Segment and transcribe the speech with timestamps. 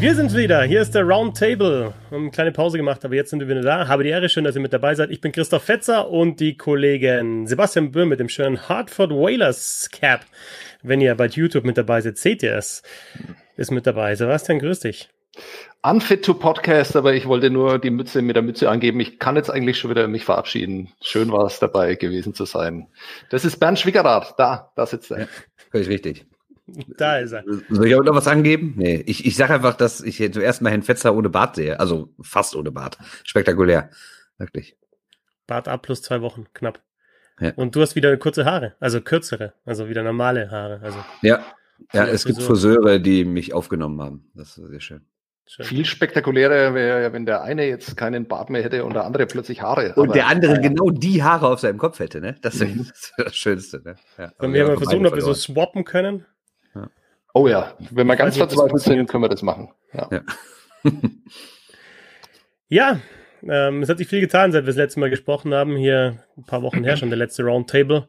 [0.00, 0.62] Wir sind wieder.
[0.62, 1.92] Hier ist der Roundtable.
[2.08, 3.86] Wir haben eine kleine Pause gemacht, aber jetzt sind wir wieder da.
[3.86, 5.10] Habe die Ehre, schön, dass ihr mit dabei seid.
[5.10, 10.24] Ich bin Christoph Fetzer und die Kollegen Sebastian Böhm mit dem schönen Hartford Whalers Cap.
[10.82, 12.82] Wenn ihr bei YouTube mit dabei seid, seht ihr es.
[13.58, 14.14] Ist mit dabei.
[14.14, 15.10] Sebastian, grüß dich.
[15.82, 19.00] Unfit to Podcast, aber ich wollte nur die Mütze mit der Mütze angeben.
[19.00, 20.94] Ich kann jetzt eigentlich schon wieder mich verabschieden.
[21.02, 22.86] Schön war es dabei gewesen zu sein.
[23.28, 24.32] Das ist Bernd Schwickerath.
[24.38, 25.20] Da, da sitzt er.
[25.20, 25.28] Ja,
[25.70, 26.29] völlig richtig.
[26.96, 27.44] Da ist er.
[27.68, 28.74] Soll ich auch noch was angeben?
[28.76, 31.78] Nee, ich, ich sage einfach, dass ich zuerst mal Herrn Fetzer ohne Bart sehe.
[31.80, 32.98] Also fast ohne Bart.
[33.24, 33.90] Spektakulär.
[34.38, 34.76] Wirklich.
[35.46, 36.80] Bart ab plus zwei Wochen, knapp.
[37.40, 37.52] Ja.
[37.56, 40.80] Und du hast wieder kurze Haare, also kürzere, also wieder normale Haare.
[40.82, 41.44] Also ja,
[41.92, 44.30] ja es gibt Friseure, die mich aufgenommen haben.
[44.34, 45.00] Das ist sehr schön.
[45.46, 45.66] Schön.
[45.66, 49.62] Viel spektakulärer wäre, wenn der eine jetzt keinen Bart mehr hätte und der andere plötzlich
[49.62, 49.94] Haare.
[49.96, 50.60] Und der andere ja.
[50.60, 52.36] genau die Haare auf seinem Kopf hätte, ne?
[52.40, 52.86] Das wäre mhm.
[52.88, 53.96] das, das, Schönste, ne?
[54.16, 56.24] Ja, Wenn wir mal versuchen, ob wir so swappen können.
[57.34, 59.70] Oh ja, wenn wir ganz verzweifelt sind, können wir das machen.
[59.92, 60.08] Ja.
[60.10, 60.22] Ja,
[62.68, 63.00] ja
[63.48, 65.76] ähm, es hat sich viel getan, seit wir das letzte Mal gesprochen haben.
[65.76, 68.08] Hier ein paar Wochen her schon der letzte Roundtable.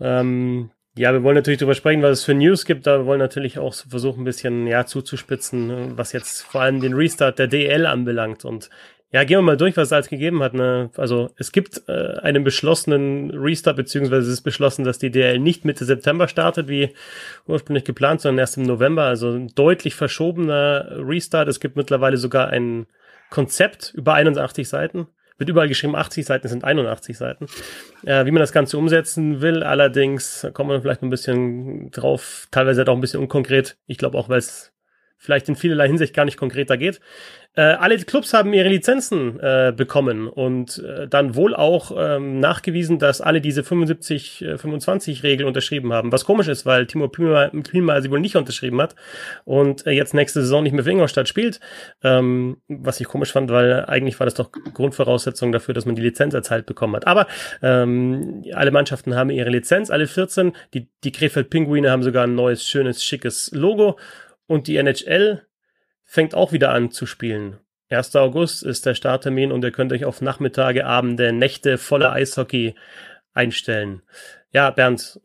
[0.00, 3.18] Ähm, ja, wir wollen natürlich darüber sprechen, was es für News gibt, aber wir wollen
[3.18, 7.86] natürlich auch versuchen, ein bisschen ja, zuzuspitzen, was jetzt vor allem den Restart der DL
[7.86, 8.44] anbelangt.
[8.44, 8.70] Und
[9.14, 10.54] ja, gehen wir mal durch, was es alles gegeben hat.
[10.54, 10.90] Ne?
[10.96, 15.64] Also es gibt äh, einen beschlossenen Restart, beziehungsweise es ist beschlossen, dass die DL nicht
[15.64, 16.92] Mitte September startet, wie
[17.46, 19.04] ursprünglich geplant, sondern erst im November.
[19.04, 21.46] Also ein deutlich verschobener Restart.
[21.46, 22.86] Es gibt mittlerweile sogar ein
[23.30, 25.06] Konzept über 81 Seiten
[25.36, 27.46] wird überall geschrieben 80 Seiten, es sind 81 Seiten.
[28.04, 32.78] Äh, wie man das Ganze umsetzen will, allerdings kommt man vielleicht ein bisschen drauf, teilweise
[32.78, 33.76] halt auch ein bisschen unkonkret.
[33.86, 34.73] Ich glaube auch, weil es
[35.18, 37.00] vielleicht in vielerlei Hinsicht gar nicht konkreter geht.
[37.56, 42.98] Äh, alle Clubs haben ihre Lizenzen äh, bekommen und äh, dann wohl auch ähm, nachgewiesen,
[42.98, 46.10] dass alle diese 75-25-Regel äh, unterschrieben haben.
[46.10, 48.96] Was komisch ist, weil Timo Klima sie wohl nicht unterschrieben hat
[49.44, 51.60] und äh, jetzt nächste Saison nicht mehr für Ingolstadt spielt.
[52.02, 56.02] Ähm, was ich komisch fand, weil eigentlich war das doch Grundvoraussetzung dafür, dass man die
[56.02, 57.06] Lizenz erteilt bekommen hat.
[57.06, 57.28] Aber
[57.62, 60.52] ähm, alle Mannschaften haben ihre Lizenz, alle 14.
[60.74, 63.96] Die, die Krefeld-Pinguine haben sogar ein neues, schönes, schickes Logo
[64.46, 65.46] und die NHL
[66.04, 67.58] fängt auch wieder an zu spielen.
[67.90, 68.16] 1.
[68.16, 72.74] August ist der Starttermin und ihr könnt euch auf Nachmittage, Abende, Nächte voller Eishockey
[73.32, 74.02] einstellen.
[74.52, 75.20] Ja, Bernd,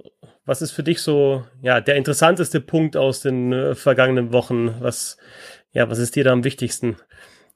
[0.46, 4.82] was ist für dich so ja der interessanteste Punkt aus den äh, vergangenen Wochen?
[4.82, 5.18] Was
[5.72, 6.98] ja, was ist dir da am wichtigsten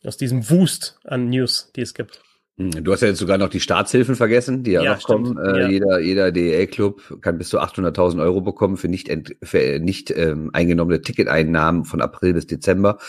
[0.05, 2.21] aus diesem Wust an News, die es gibt?
[2.57, 5.35] Hm, du hast ja jetzt sogar noch die Staatshilfen vergessen, die ja, ja noch stimmt.
[5.35, 5.37] kommen.
[5.39, 5.69] Äh, ja.
[5.69, 10.51] Jeder, jeder DEL-Club kann bis zu 800.000 Euro bekommen für nicht, ent, für nicht ähm,
[10.53, 12.99] eingenommene Ticketeinnahmen von April bis Dezember.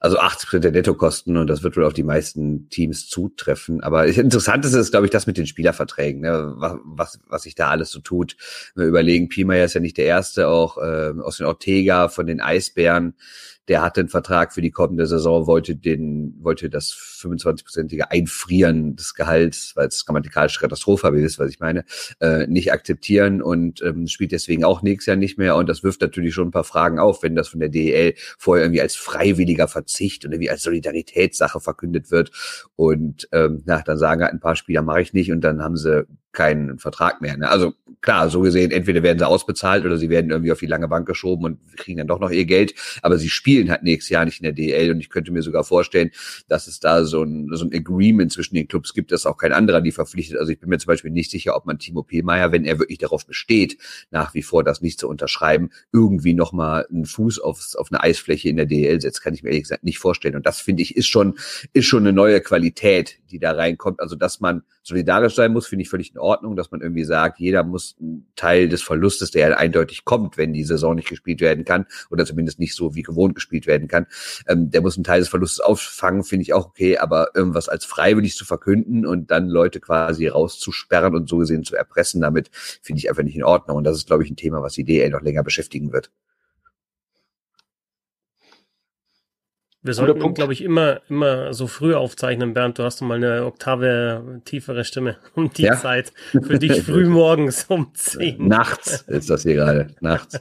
[0.00, 3.80] Also 80 Prozent der Nettokosten und das wird wohl auf die meisten Teams zutreffen.
[3.80, 6.52] Aber interessant ist es, glaube ich, das mit den Spielerverträgen, ne?
[6.56, 8.36] was, was, was sich da alles so tut.
[8.74, 12.42] Wir überlegen, Piemeyer ist ja nicht der Erste, auch äh, aus den Ortega von den
[12.42, 13.14] Eisbären
[13.68, 19.14] der hatte einen Vertrag für die kommende Saison, wollte den, wollte das 25-prozentige Einfrieren des
[19.14, 21.84] Gehalts, weil es grammatikalische Katastrophe ist, was ich meine,
[22.20, 25.56] äh, nicht akzeptieren und ähm, spielt deswegen auch nächstes Jahr nicht mehr.
[25.56, 28.64] Und das wirft natürlich schon ein paar Fragen auf, wenn das von der DEL vorher
[28.64, 32.30] irgendwie als freiwilliger Verzicht und irgendwie als Solidaritätssache verkündet wird.
[32.76, 35.76] Und ähm, na, dann sagen halt ein paar Spieler, mache ich nicht und dann haben
[35.76, 37.36] sie keinen Vertrag mehr.
[37.36, 37.48] Ne?
[37.48, 40.88] Also klar, so gesehen, entweder werden sie ausbezahlt oder sie werden irgendwie auf die lange
[40.88, 42.74] Bank geschoben und kriegen dann doch noch ihr Geld.
[43.00, 45.64] Aber sie spielen halt nächstes Jahr nicht in der DL und ich könnte mir sogar
[45.64, 46.10] vorstellen,
[46.48, 49.52] dass es da so ein, so ein Agreement zwischen den Clubs gibt, dass auch kein
[49.52, 50.38] anderer die verpflichtet.
[50.38, 52.98] Also ich bin mir zum Beispiel nicht sicher, ob man Timo Pielmeier, wenn er wirklich
[52.98, 53.78] darauf besteht,
[54.10, 58.48] nach wie vor das nicht zu unterschreiben, irgendwie nochmal einen Fuß aufs, auf eine Eisfläche
[58.48, 60.36] in der DL setzt, kann ich mir ehrlich gesagt nicht vorstellen.
[60.36, 61.38] Und das finde ich ist schon,
[61.72, 64.00] ist schon eine neue Qualität, die da reinkommt.
[64.00, 66.23] Also dass man solidarisch sein muss, finde ich völlig in Ordnung,
[66.56, 70.52] dass man irgendwie sagt, jeder muss einen Teil des Verlustes, der ja eindeutig kommt, wenn
[70.52, 74.06] die Saison nicht gespielt werden kann, oder zumindest nicht so wie gewohnt gespielt werden kann,
[74.46, 77.84] ähm, der muss einen Teil des Verlustes auffangen, finde ich auch okay, aber irgendwas als
[77.84, 82.98] freiwillig zu verkünden und dann Leute quasi rauszusperren und so gesehen zu erpressen, damit finde
[82.98, 83.78] ich einfach nicht in Ordnung.
[83.78, 86.10] Und das ist, glaube ich, ein Thema, was die DL noch länger beschäftigen wird.
[89.84, 92.78] Wir sollten, glaube ich, immer, immer so früh aufzeichnen, Bernd.
[92.78, 95.76] Du hast mal eine Oktave tiefere Stimme um die ja?
[95.76, 96.12] Zeit.
[96.30, 98.48] Für dich früh morgens um zehn.
[98.48, 99.88] Nachts ist das hier gerade.
[100.00, 100.40] Nachts.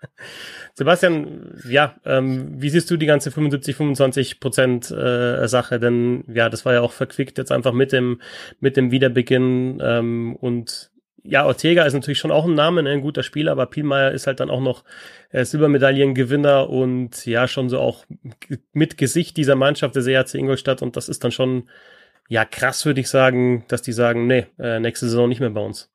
[0.74, 5.78] Sebastian, ja, ähm, wie siehst du die ganze 75, 25 Prozent äh, Sache?
[5.78, 8.22] Denn ja, das war ja auch verquickt jetzt einfach mit dem,
[8.60, 10.90] mit dem Wiederbeginn ähm, und
[11.22, 14.26] ja, Ortega ist natürlich schon auch ein Name, ne, ein guter Spieler, aber Pielmeier ist
[14.26, 14.84] halt dann auch noch
[15.30, 18.06] äh, Silbermedaillengewinner und ja, schon so auch
[18.72, 21.68] mit Gesicht dieser Mannschaft des ERC Ingolstadt und das ist dann schon,
[22.28, 25.60] ja, krass, würde ich sagen, dass die sagen, nee, äh, nächste Saison nicht mehr bei
[25.60, 25.90] uns.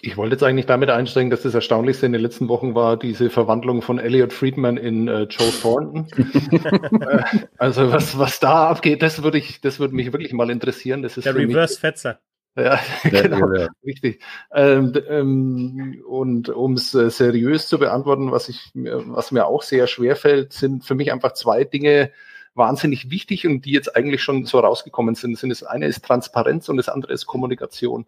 [0.00, 3.30] Ich wollte jetzt eigentlich damit einsteigen, dass das Erstaunlichste in den letzten Wochen war, diese
[3.30, 6.06] Verwandlung von Elliot Friedman in äh, Joe Thornton.
[6.54, 7.24] Äh,
[7.58, 11.02] also was, was da abgeht, das würde ich, das würde mich wirklich mal interessieren.
[11.02, 12.20] Das ist Der Reverse-Fetzer.
[12.56, 14.22] Ja, genau, ja, richtig.
[14.52, 19.86] Ähm, ähm, und um es äh, seriös zu beantworten, was ich was mir auch sehr
[19.88, 22.12] schwer fällt, sind für mich einfach zwei Dinge
[22.54, 25.42] wahnsinnig wichtig und die jetzt eigentlich schon so rausgekommen sind.
[25.42, 28.06] Das eine ist Transparenz und das andere ist Kommunikation.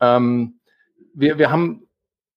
[0.00, 0.58] Ähm,
[1.14, 1.85] wir, wir haben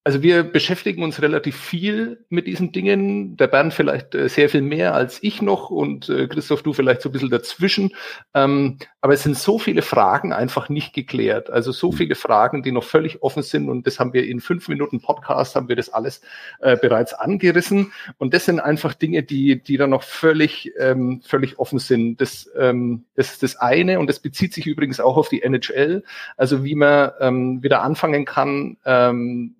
[0.09, 3.37] also wir beschäftigen uns relativ viel mit diesen Dingen.
[3.37, 7.03] Der Bernd vielleicht äh, sehr viel mehr als ich noch und äh, Christoph, du vielleicht
[7.03, 7.93] so ein bisschen dazwischen.
[8.33, 11.51] Ähm, aber es sind so viele Fragen einfach nicht geklärt.
[11.51, 11.95] Also so mhm.
[11.95, 13.69] viele Fragen, die noch völlig offen sind.
[13.69, 16.21] Und das haben wir in fünf Minuten Podcast, haben wir das alles
[16.59, 17.93] äh, bereits angerissen.
[18.17, 22.19] Und das sind einfach Dinge, die, die da noch völlig, ähm, völlig offen sind.
[22.19, 23.99] Das, ähm, das ist das eine.
[23.99, 26.03] Und das bezieht sich übrigens auch auf die NHL.
[26.35, 28.77] Also wie man wieder anfangen kann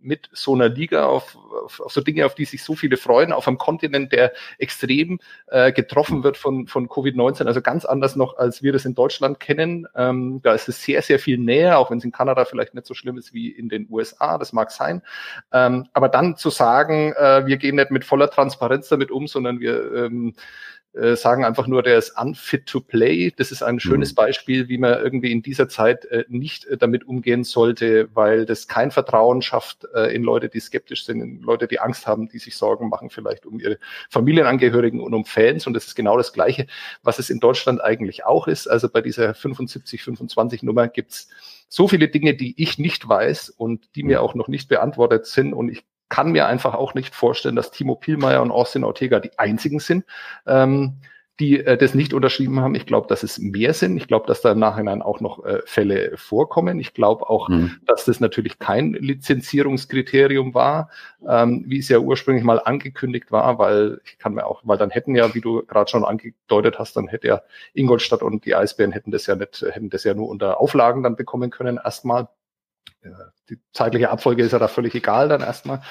[0.01, 3.31] mit so einer Liga, auf, auf, auf so Dinge, auf die sich so viele freuen,
[3.31, 8.37] auf einem Kontinent, der extrem äh, getroffen wird von, von Covid-19, also ganz anders noch,
[8.37, 9.87] als wir das in Deutschland kennen.
[9.95, 12.85] Ähm, da ist es sehr, sehr viel näher, auch wenn es in Kanada vielleicht nicht
[12.85, 15.01] so schlimm ist wie in den USA, das mag sein.
[15.51, 19.59] Ähm, aber dann zu sagen, äh, wir gehen nicht mit voller Transparenz damit um, sondern
[19.59, 20.33] wir ähm,
[20.93, 23.31] äh, sagen einfach nur, der ist unfit to play.
[23.35, 24.15] Das ist ein schönes mhm.
[24.15, 28.67] Beispiel, wie man irgendwie in dieser Zeit äh, nicht äh, damit umgehen sollte, weil das
[28.67, 32.55] kein Vertrauen schafft in Leute, die skeptisch sind, in Leute, die Angst haben, die sich
[32.55, 33.77] Sorgen machen, vielleicht um ihre
[34.09, 35.67] Familienangehörigen und um Fans.
[35.67, 36.67] Und das ist genau das Gleiche,
[37.03, 38.67] was es in Deutschland eigentlich auch ist.
[38.67, 41.29] Also bei dieser 75, 25 Nummer gibt's
[41.69, 44.25] so viele Dinge, die ich nicht weiß und die mir mhm.
[44.25, 45.53] auch noch nicht beantwortet sind.
[45.53, 49.37] Und ich kann mir einfach auch nicht vorstellen, dass Timo Pielmeier und Austin Ortega die
[49.37, 50.05] einzigen sind,
[50.45, 50.97] ähm,
[51.39, 52.75] die äh, das nicht unterschrieben haben.
[52.75, 53.95] Ich glaube, dass es mehr sind.
[53.97, 56.79] Ich glaube, dass da im Nachhinein auch noch äh, Fälle vorkommen.
[56.79, 57.77] Ich glaube auch, mhm.
[57.85, 60.89] dass das natürlich kein Lizenzierungskriterium war,
[61.27, 64.89] ähm, wie es ja ursprünglich mal angekündigt war, weil ich kann mir auch, weil dann
[64.89, 67.41] hätten ja, wie du gerade schon angedeutet hast, dann hätte ja
[67.73, 71.15] Ingolstadt und die Eisbären hätten das ja nicht, hätten das ja nur unter Auflagen dann
[71.15, 72.27] bekommen können erstmal
[73.49, 75.81] die zeitliche Abfolge ist ja da völlig egal dann erstmal.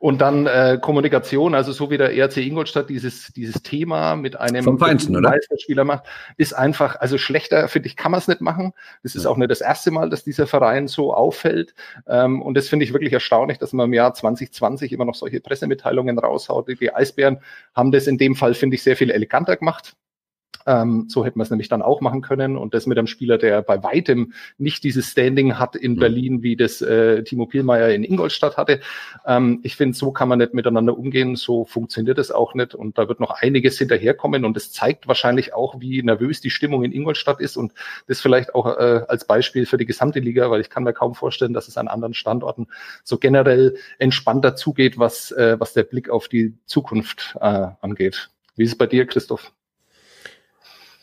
[0.00, 4.64] Und dann äh, Kommunikation, also so wie der ERC Ingolstadt dieses, dieses Thema mit einem
[4.64, 5.30] Vom Feinsten, oder?
[5.30, 6.04] Meisterspieler macht,
[6.36, 8.72] ist einfach, also schlechter, finde ich, kann man es nicht machen.
[9.02, 9.30] Das ist ja.
[9.30, 11.74] auch nicht das erste Mal, dass dieser Verein so auffällt.
[12.08, 15.40] Ähm, und das finde ich wirklich erstaunlich, dass man im Jahr 2020 immer noch solche
[15.40, 16.68] Pressemitteilungen raushaut.
[16.68, 17.38] Die Eisbären
[17.74, 19.94] haben das in dem Fall, finde ich, sehr viel eleganter gemacht.
[20.66, 22.56] Ähm, so hätten wir es nämlich dann auch machen können.
[22.56, 25.98] Und das mit einem Spieler, der bei weitem nicht dieses Standing hat in mhm.
[25.98, 28.80] Berlin, wie das äh, Timo Pielmeier in Ingolstadt hatte.
[29.26, 31.36] Ähm, ich finde, so kann man nicht miteinander umgehen.
[31.36, 32.74] So funktioniert es auch nicht.
[32.74, 34.44] Und da wird noch einiges hinterherkommen.
[34.44, 37.56] Und es zeigt wahrscheinlich auch, wie nervös die Stimmung in Ingolstadt ist.
[37.56, 37.72] Und
[38.06, 41.14] das vielleicht auch äh, als Beispiel für die gesamte Liga, weil ich kann mir kaum
[41.14, 42.66] vorstellen, dass es an anderen Standorten
[43.04, 48.30] so generell entspannter zugeht, was, äh, was der Blick auf die Zukunft äh, angeht.
[48.56, 49.52] Wie ist es bei dir, Christoph?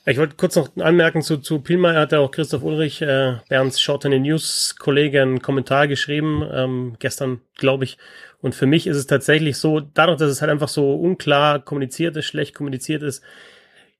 [0.06, 3.80] Ich wollte kurz noch anmerken zu, zu Pilmar, hat ja auch Christoph Ulrich, äh, Bernds
[3.80, 7.98] Short in News Kollege, einen Kommentar geschrieben, ähm, gestern, glaube ich.
[8.42, 12.18] Und für mich ist es tatsächlich so, dadurch, dass es halt einfach so unklar kommuniziert
[12.18, 13.24] ist, schlecht kommuniziert ist,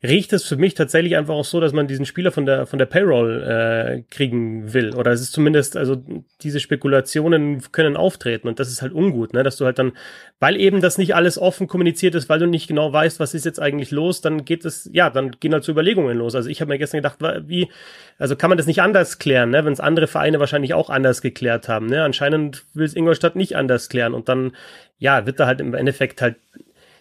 [0.04, 2.78] riecht es für mich tatsächlich einfach auch so, dass man diesen Spieler von der von
[2.78, 4.94] der Payroll äh, kriegen will.
[4.94, 6.04] Oder es ist zumindest, also
[6.42, 9.44] diese Spekulationen können auftreten und das ist halt ungut, ne?
[9.44, 9.94] Dass du halt dann,
[10.40, 13.46] weil eben das nicht alles offen kommuniziert ist, weil du nicht genau weißt, was ist
[13.46, 16.36] jetzt eigentlich los, dann geht es, ja, dann gehen halt so Überlegungen los.
[16.36, 17.70] Also ich habe mir gestern gedacht, wie,
[18.18, 19.64] also kann man das nicht anders klären, ne?
[19.64, 21.86] Wenn es andere Vereine wahrscheinlich auch anders geklärt haben.
[21.86, 22.04] Ne?
[22.04, 24.52] Anscheinend will es Ingolstadt nicht anders klären und dann,
[25.00, 26.36] ja, wird da halt im Endeffekt halt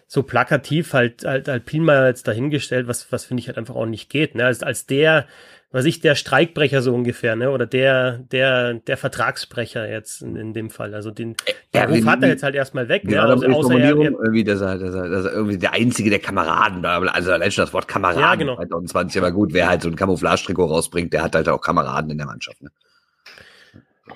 [0.07, 3.85] so plakativ halt, halt, halt Pielmeier jetzt dahingestellt, was, was finde ich halt einfach auch
[3.85, 4.45] nicht geht, ne?
[4.45, 5.27] Als, als der,
[5.71, 7.49] was ich, der Streikbrecher so ungefähr, ne?
[7.49, 10.93] Oder der, der, der Vertragsbrecher jetzt in, in dem Fall.
[10.93, 11.35] Also den,
[11.73, 13.19] der Ruf hat er jetzt halt erstmal weg, ne?
[13.21, 16.85] Also außer er, irgendwie, dass er, dass er, dass er irgendwie der einzige der Kameraden,
[16.85, 18.55] also allein schon das Wort Kameraden ja, genau.
[18.55, 22.17] 2020, aber gut, wer halt so ein Camouflage-Trikot rausbringt, der hat halt auch Kameraden in
[22.19, 22.69] der Mannschaft, ne?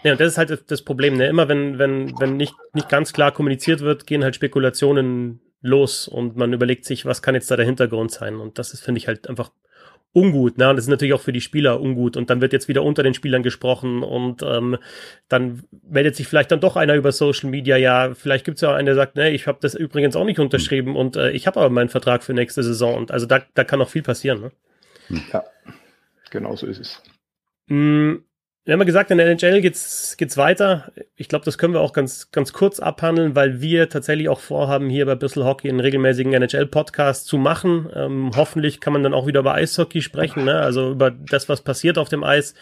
[0.04, 1.28] Ja, und das ist halt das Problem, ne?
[1.28, 6.36] Immer wenn, wenn, wenn nicht, nicht ganz klar kommuniziert wird, gehen halt Spekulationen los und
[6.36, 8.38] man überlegt sich, was kann jetzt da der Hintergrund sein.
[8.38, 9.52] Und das ist, finde ich, halt einfach
[10.14, 10.58] ungut.
[10.58, 10.70] Ne?
[10.70, 12.18] Und das ist natürlich auch für die Spieler ungut.
[12.18, 14.78] Und dann wird jetzt wieder unter den Spielern gesprochen und ähm,
[15.30, 17.78] dann meldet sich vielleicht dann doch einer über Social Media.
[17.78, 20.26] Ja, vielleicht gibt es ja auch einen, der sagt, ne, ich habe das übrigens auch
[20.26, 22.96] nicht unterschrieben und äh, ich habe aber meinen Vertrag für nächste Saison.
[22.96, 24.42] Und also da, da kann noch viel passieren.
[24.42, 24.52] Ne?
[25.32, 25.44] Ja,
[26.32, 27.04] genau so ist es.
[27.68, 28.16] Mm,
[28.68, 30.92] wir haben ja gesagt, in der NHL geht's, geht's weiter.
[31.16, 34.90] Ich glaube, das können wir auch ganz, ganz kurz abhandeln, weil wir tatsächlich auch vorhaben,
[34.90, 37.90] hier bei Bissel Hockey einen regelmäßigen NHL-Podcast zu machen.
[37.96, 40.60] Ähm, hoffentlich kann man dann auch wieder über Eishockey sprechen, ne?
[40.60, 42.56] also über das, was passiert auf dem Eis.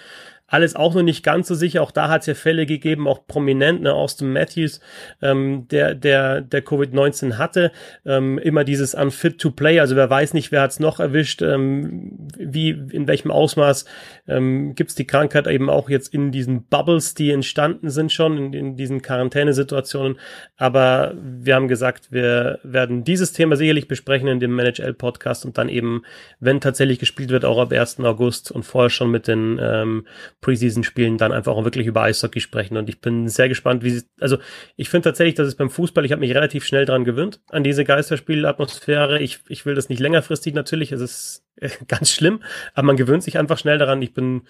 [0.48, 1.82] Alles auch noch nicht ganz so sicher.
[1.82, 4.80] Auch da hat es ja Fälle gegeben, auch prominent, ne, Austin Matthews,
[5.22, 7.72] ähm, der, der, der Covid-19 hatte.
[8.06, 9.80] Ähm, immer dieses unfit to play.
[9.80, 13.86] Also wer weiß nicht, wer hat es noch erwischt, ähm, wie, in welchem Ausmaß
[14.28, 18.38] ähm, gibt es die Krankheit eben auch jetzt in diesen Bubbles, die entstanden sind schon,
[18.38, 20.20] in, in diesen Quarantänesituationen.
[20.58, 25.70] Aber wir haben gesagt, wir werden dieses Thema sicherlich besprechen in dem ManageL-Podcast und dann
[25.70, 26.04] eben,
[26.40, 28.00] wenn tatsächlich gespielt wird, auch ab 1.
[28.02, 30.06] August und vorher schon mit den ähm,
[30.42, 32.77] Preseason-Spielen dann einfach auch wirklich über Eishockey sprechen.
[32.77, 34.38] Und ich bin sehr gespannt, wie sie, also
[34.75, 37.63] ich finde tatsächlich, dass es beim Fußball, ich habe mich relativ schnell dran gewöhnt, an
[37.63, 39.20] diese Geisterspielatmosphäre.
[39.20, 41.46] Ich, ich will das nicht längerfristig natürlich, es ist
[41.88, 42.42] ganz schlimm,
[42.74, 44.01] aber man gewöhnt sich einfach schnell daran.
[44.01, 44.44] Ich bin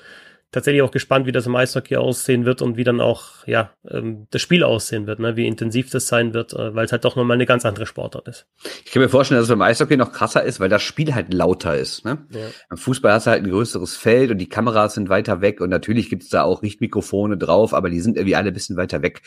[0.56, 4.26] tatsächlich auch gespannt, wie das im Eishockey aussehen wird und wie dann auch ja ähm,
[4.32, 5.36] das Spiel aussehen wird, ne?
[5.36, 8.30] wie intensiv das sein wird, äh, weil es halt doch nochmal eine ganz andere Sportart
[8.30, 8.48] ist.
[8.86, 11.34] Ich kann mir vorstellen, dass es beim Eishockey noch krasser ist, weil das Spiel halt
[11.34, 12.06] lauter ist.
[12.06, 12.26] Ne?
[12.32, 12.48] Ja.
[12.70, 15.70] Beim Fußball hast du halt ein größeres Feld und die Kameras sind weiter weg und
[15.70, 19.02] natürlich gibt es da auch Richtmikrofone drauf, aber die sind irgendwie alle ein bisschen weiter
[19.02, 19.24] weg.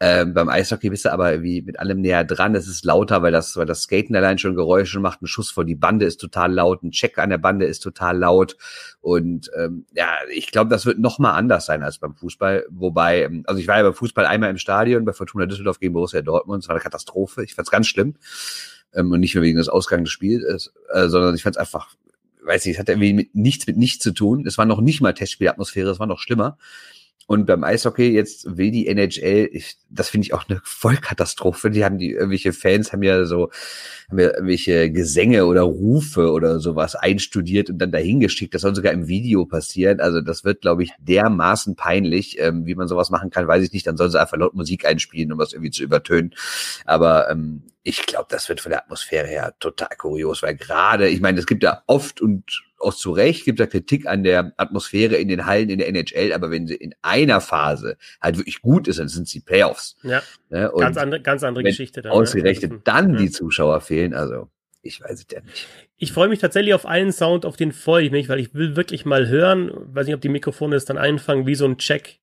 [0.00, 2.54] Ähm, beim Eishockey bist du aber irgendwie mit allem näher dran.
[2.54, 5.22] Es ist lauter, weil das, weil das Skaten allein schon Geräusche macht.
[5.22, 6.84] Ein Schuss vor die Bande ist total laut.
[6.84, 8.56] Ein Check an der Bande ist total laut.
[9.00, 12.66] Und ähm, ja, ich glaube, das wird noch mal anders sein als beim Fußball.
[12.70, 15.94] Wobei, ähm, also ich war ja beim Fußball einmal im Stadion bei Fortuna Düsseldorf gegen
[15.94, 16.62] Borussia Dortmund.
[16.62, 17.42] Es war eine Katastrophe.
[17.42, 18.14] Ich fand es ganz schlimm.
[18.94, 21.88] Ähm, und nicht nur wegen des Ausgangs des Spiels, äh, sondern ich fand es einfach,
[22.44, 24.46] weiß nicht, es hat irgendwie mit nichts mit nichts zu tun.
[24.46, 26.56] Es war noch nicht mal Testspielatmosphäre, es war noch schlimmer.
[27.26, 31.70] Und beim Eishockey jetzt will die NHL, ich, das finde ich auch eine Vollkatastrophe.
[31.70, 33.50] Die haben die irgendwelche Fans haben ja so
[34.08, 38.54] haben ja irgendwelche Gesänge oder Rufe oder sowas einstudiert und dann dahingeschickt.
[38.54, 40.00] Das soll sogar im Video passieren.
[40.00, 43.72] Also das wird, glaube ich, dermaßen peinlich, ähm, wie man sowas machen kann, weiß ich
[43.74, 43.86] nicht.
[43.86, 46.34] Dann sollen sie einfach laut Musik einspielen, um was irgendwie zu übertönen.
[46.86, 51.20] Aber ähm, ich glaube, das wird von der Atmosphäre her total kurios, weil gerade, ich
[51.20, 55.16] meine, es gibt ja oft und auch zu Recht gibt da Kritik an der Atmosphäre
[55.16, 58.88] in den Hallen in der NHL, aber wenn sie in einer Phase halt wirklich gut
[58.88, 59.96] ist, dann sind sie Playoffs.
[60.02, 60.22] Ja.
[60.50, 60.70] Ne?
[60.76, 62.02] ganz andere, ganz andere Geschichte.
[62.02, 62.18] Dann, ne?
[62.18, 62.80] ausgerechnet ne?
[62.84, 64.48] dann die Zuschauer fehlen, also
[64.82, 65.66] ich weiß es ja nicht.
[65.96, 68.76] Ich freue mich tatsächlich auf einen Sound, auf den freue ich mich, weil ich will
[68.76, 72.20] wirklich mal hören, weiß nicht, ob die Mikrofone es dann einfangen, wie so ein Check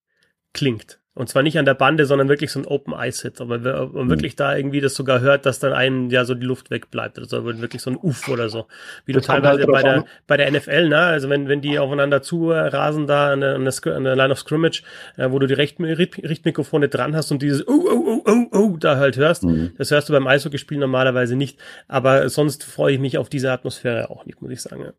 [0.53, 0.99] klingt.
[1.17, 3.39] Und zwar nicht an der Bande, sondern wirklich so ein Open Ice Hit.
[3.39, 4.37] Aber wenn man wirklich mhm.
[4.37, 7.17] da irgendwie das sogar hört, dass dann einem ja so die Luft wegbleibt.
[7.17, 8.67] Also wirklich so ein Uff oder so.
[9.05, 10.97] Wie das du teilweise halt bei der, bei der NFL, ne?
[10.97, 14.33] Also wenn, wenn die aufeinander zu rasen da an der, an der, an der Line
[14.33, 14.83] of Scrimmage,
[15.15, 18.77] äh, wo du die Richt, Richtmikrofone dran hast und dieses oh, oh, oh, oh, oh
[18.77, 19.43] da halt hörst.
[19.43, 19.71] Mhm.
[19.77, 21.57] Das hörst du beim Eishockeyspiel normalerweise nicht.
[21.87, 24.81] Aber sonst freue ich mich auf diese Atmosphäre auch nicht, muss ich sagen.
[24.81, 24.93] Ja.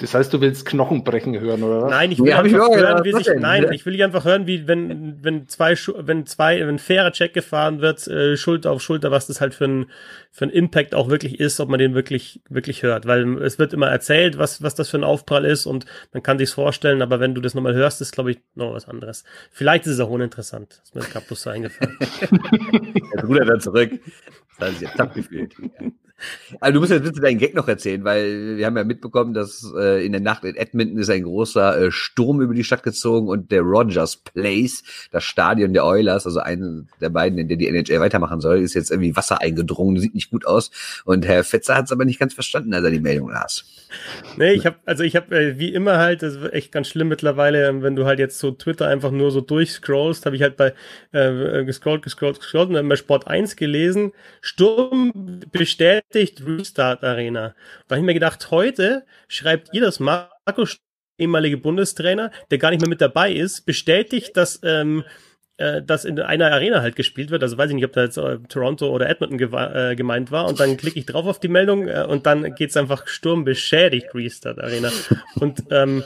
[0.00, 1.88] Das heißt, du willst Knochen brechen hören, oder?
[1.88, 4.68] Nein, ich will ja, einfach ich hören, wie sich, nein, ich will einfach hören, wie
[4.68, 9.26] wenn wenn zwei wenn zwei wenn fairer Check gefahren wird, äh, Schulter auf Schulter, was
[9.26, 9.90] das halt für ein
[10.30, 13.72] für ein Impact auch wirklich ist, ob man den wirklich wirklich hört, weil es wird
[13.72, 17.18] immer erzählt, was was das für ein Aufprall ist und man kann sich's vorstellen, aber
[17.18, 19.24] wenn du das nochmal hörst, ist glaube ich noch was anderes.
[19.50, 20.80] Vielleicht ist es auch uninteressant.
[20.84, 21.98] Ist mir Kapus so eingefallen.
[23.16, 23.90] Der Bruder dann zurück.
[24.60, 25.56] Das hat sich jetzt abgefühlt.
[26.60, 29.72] Also du musst jetzt bitte deinen Gag noch erzählen, weil wir haben ja mitbekommen, dass
[29.76, 33.28] äh, in der Nacht in Edmonton ist ein großer äh, Sturm über die Stadt gezogen
[33.28, 34.82] und der Rogers Place,
[35.12, 38.74] das Stadion der Oilers, also einen der beiden, in der die NHL weitermachen soll, ist
[38.74, 40.70] jetzt irgendwie Wasser eingedrungen, sieht nicht gut aus.
[41.04, 43.64] Und Herr Fetzer hat es aber nicht ganz verstanden, als er die Meldung las.
[44.36, 47.08] Nee, ich habe also ich habe äh, wie immer halt, das ist echt ganz schlimm
[47.08, 50.56] mittlerweile, ähm, wenn du halt jetzt so Twitter einfach nur so durchscrollst, habe ich halt
[50.56, 50.74] bei
[51.12, 57.54] äh, gescrollt, gescrollt, gescrollt und dann bei Sport 1 gelesen, Sturm bestätigt Restart Arena.
[57.86, 60.64] Da habe ich mir gedacht, heute schreibt ihr das Marco
[61.18, 65.04] ehemalige Bundestrainer, der gar nicht mehr mit dabei ist, bestätigt, dass ähm,
[65.58, 67.42] äh, das in einer Arena halt gespielt wird.
[67.42, 70.46] Also weiß ich nicht, ob da jetzt äh, Toronto oder Edmonton äh, gemeint war.
[70.46, 74.14] Und dann klicke ich drauf auf die Meldung äh, und dann geht's einfach Sturm beschädigt
[74.14, 74.90] Restart Arena.
[75.34, 76.04] Und ähm,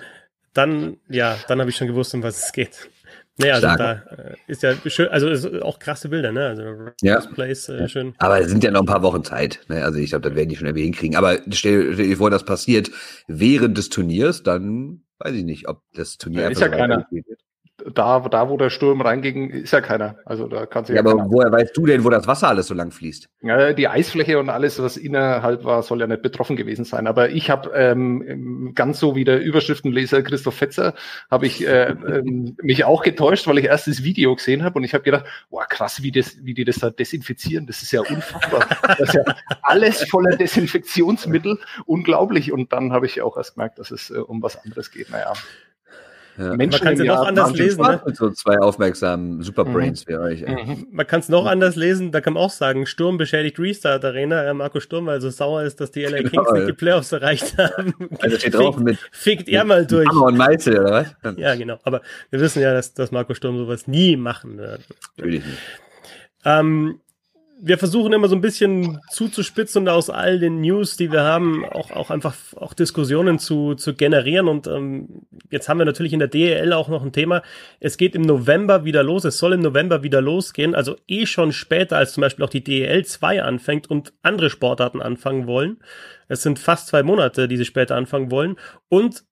[0.55, 2.89] dann, ja, dann habe ich schon gewusst, um was es geht.
[3.39, 6.49] Naja, also da äh, ist ja schön, also ist auch krasse Bilder, ne?
[6.49, 6.63] Also
[7.01, 7.19] ja.
[7.21, 8.15] Place, äh, schön.
[8.19, 9.61] Aber es sind ja noch ein paar Wochen Zeit.
[9.69, 9.83] Ne?
[9.83, 11.17] Also ich glaube, das werden die schon irgendwie hinkriegen.
[11.17, 12.91] Aber stell, stell dir vor, das passiert
[13.29, 17.07] während des Turniers, dann weiß ich nicht, ob das Turnier ja, ist ja keiner.
[17.95, 20.17] Da, da, wo der Sturm reinging, ist ja keiner.
[20.25, 22.69] Also da kann sich ja, ja aber woher weißt du denn, wo das Wasser alles
[22.69, 23.29] so lang fließt?
[23.43, 27.07] Ja, die Eisfläche und alles, was innerhalb war, soll ja nicht betroffen gewesen sein.
[27.07, 30.95] Aber ich habe ähm, ganz so wie der Überschriftenleser Christoph Fetzer,
[31.31, 34.85] habe ich äh, ähm, mich auch getäuscht, weil ich erst das Video gesehen habe und
[34.85, 37.67] ich habe gedacht, boah, krass, wie, das, wie die das da desinfizieren.
[37.67, 38.67] Das ist ja unfassbar.
[38.99, 39.25] das ist ja
[39.63, 41.59] alles voller Desinfektionsmittel.
[41.87, 42.53] Unglaublich.
[42.53, 45.11] Und dann habe ich auch erst gemerkt, dass es äh, um was anderes geht.
[45.11, 45.33] Naja.
[46.39, 46.57] Ja.
[46.57, 47.83] Man kann es ja noch anders lesen.
[47.83, 48.01] Ne?
[48.05, 50.13] Mit so zwei aufmerksamen Superbrains mhm.
[50.13, 50.47] wie euch.
[50.47, 50.87] Mhm.
[50.91, 52.11] Man kann es noch anders lesen.
[52.13, 54.53] Da kann man auch sagen, Sturm beschädigt Restart Arena.
[54.55, 57.57] Marco Sturm, weil so sauer ist, dass die LA Kings genau, nicht die Playoffs erreicht
[57.59, 57.95] haben.
[58.21, 60.09] Also steht drauf mit fickt er mal durch.
[60.09, 61.37] Hammer und Meißel, oder was?
[61.37, 61.79] Ja, genau.
[61.83, 64.81] Aber wir wissen ja, dass, dass Marco Sturm sowas nie machen wird.
[65.17, 65.59] Natürlich nicht.
[66.45, 67.01] Ähm,
[67.65, 71.65] wir versuchen immer so ein bisschen zuzuspitzen und aus all den News, die wir haben,
[71.65, 74.49] auch, auch einfach auch Diskussionen zu, zu generieren.
[74.49, 77.43] Und ähm, jetzt haben wir natürlich in der DEL auch noch ein Thema.
[77.79, 79.25] Es geht im November wieder los.
[79.25, 80.75] Es soll im November wieder losgehen.
[80.75, 85.01] Also eh schon später, als zum Beispiel auch die DEL 2 anfängt und andere Sportarten
[85.01, 85.79] anfangen wollen.
[86.27, 88.57] Es sind fast zwei Monate, die sie später anfangen wollen.
[88.89, 89.23] Und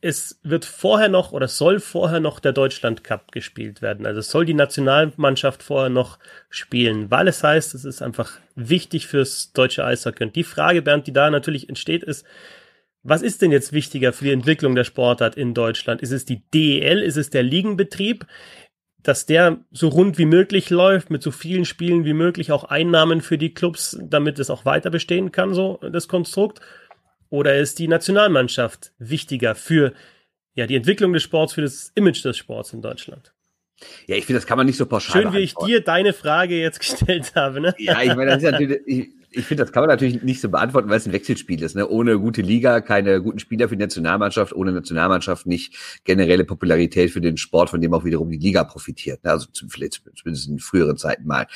[0.00, 4.06] es wird vorher noch oder soll vorher noch der Deutschland Cup gespielt werden.
[4.06, 6.18] Also soll die Nationalmannschaft vorher noch
[6.50, 10.24] spielen, weil es heißt, es ist einfach wichtig fürs deutsche Eishockey.
[10.24, 12.24] Und die Frage, Bernd, die da natürlich entsteht, ist,
[13.02, 16.00] was ist denn jetzt wichtiger für die Entwicklung der Sportart in Deutschland?
[16.00, 17.02] Ist es die DEL?
[17.02, 18.26] Ist es der Ligenbetrieb?
[19.02, 23.20] Dass der so rund wie möglich läuft, mit so vielen Spielen wie möglich, auch Einnahmen
[23.20, 26.60] für die Clubs, damit es auch weiter bestehen kann, so das Konstrukt?
[27.30, 29.92] Oder ist die Nationalmannschaft wichtiger für
[30.54, 33.32] ja, die Entwicklung des Sports, für das Image des Sports in Deutschland?
[34.06, 36.58] Ja, ich finde, das kann man nicht so pauschal Schön, wie ich dir deine Frage
[36.58, 37.60] jetzt gestellt habe.
[37.60, 37.74] Ne?
[37.78, 40.48] Ja, ich meine, das ist natürlich, ich, ich finde, das kann man natürlich nicht so
[40.48, 41.76] beantworten, weil es ein Wechselspiel ist.
[41.76, 41.86] Ne?
[41.86, 47.20] Ohne gute Liga, keine guten Spieler für die Nationalmannschaft, ohne Nationalmannschaft nicht generelle Popularität für
[47.20, 49.22] den Sport, von dem auch wiederum die Liga profitiert.
[49.24, 49.30] Ne?
[49.30, 51.46] Also vielleicht zumindest in früheren Zeiten mal.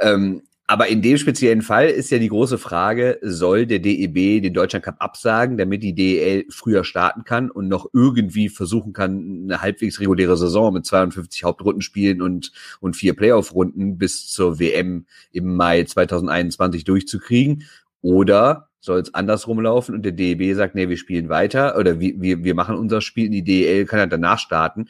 [0.00, 4.52] Ähm, aber in dem speziellen Fall ist ja die große Frage, soll der DEB den
[4.52, 9.62] Deutschland Cup absagen, damit die DEL früher starten kann und noch irgendwie versuchen kann, eine
[9.62, 15.84] halbwegs reguläre Saison mit 52 Hauptrundenspielen und, und vier Playoff-Runden bis zur WM im Mai
[15.84, 17.64] 2021 durchzukriegen?
[18.02, 22.20] Oder soll es andersrum laufen und der DEB sagt, nee, wir spielen weiter oder wir,
[22.20, 24.88] wir, wir machen unser Spiel, die DEL kann ja danach starten.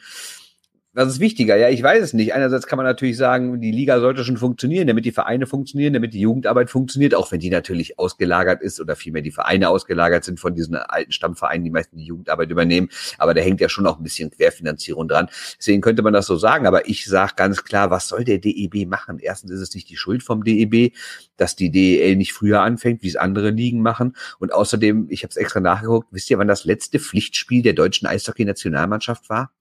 [0.97, 1.55] Was ist wichtiger?
[1.57, 2.33] Ja, ich weiß es nicht.
[2.33, 6.15] Einerseits kann man natürlich sagen, die Liga sollte schon funktionieren, damit die Vereine funktionieren, damit
[6.15, 10.39] die Jugendarbeit funktioniert, auch wenn die natürlich ausgelagert ist oder vielmehr die Vereine ausgelagert sind
[10.39, 12.89] von diesen alten Stammvereinen, die meisten die Jugendarbeit übernehmen.
[13.19, 15.29] Aber da hängt ja schon auch ein bisschen Querfinanzierung dran.
[15.59, 16.65] Deswegen könnte man das so sagen.
[16.65, 19.19] Aber ich sage ganz klar, was soll der DEB machen?
[19.19, 20.95] Erstens ist es nicht die Schuld vom DEB,
[21.35, 24.15] dass die DEL nicht früher anfängt, wie es andere Ligen machen.
[24.39, 28.07] Und außerdem, ich habe es extra nachgeguckt, wisst ihr, wann das letzte Pflichtspiel der deutschen
[28.07, 29.51] Eishockey-Nationalmannschaft war?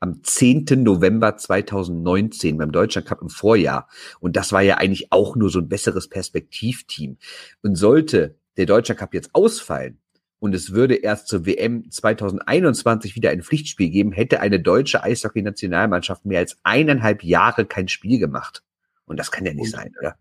[0.00, 0.66] Am 10.
[0.82, 3.88] November 2019 beim Deutschland Cup im Vorjahr.
[4.20, 7.16] Und das war ja eigentlich auch nur so ein besseres Perspektivteam.
[7.62, 9.98] Und sollte der Deutschland Cup jetzt ausfallen,
[10.40, 16.24] und es würde erst zur WM 2021 wieder ein Pflichtspiel geben, hätte eine deutsche Eishockey-Nationalmannschaft
[16.24, 18.62] mehr als eineinhalb Jahre kein Spiel gemacht.
[19.04, 19.80] Und das kann ja nicht und?
[19.80, 20.16] sein, oder?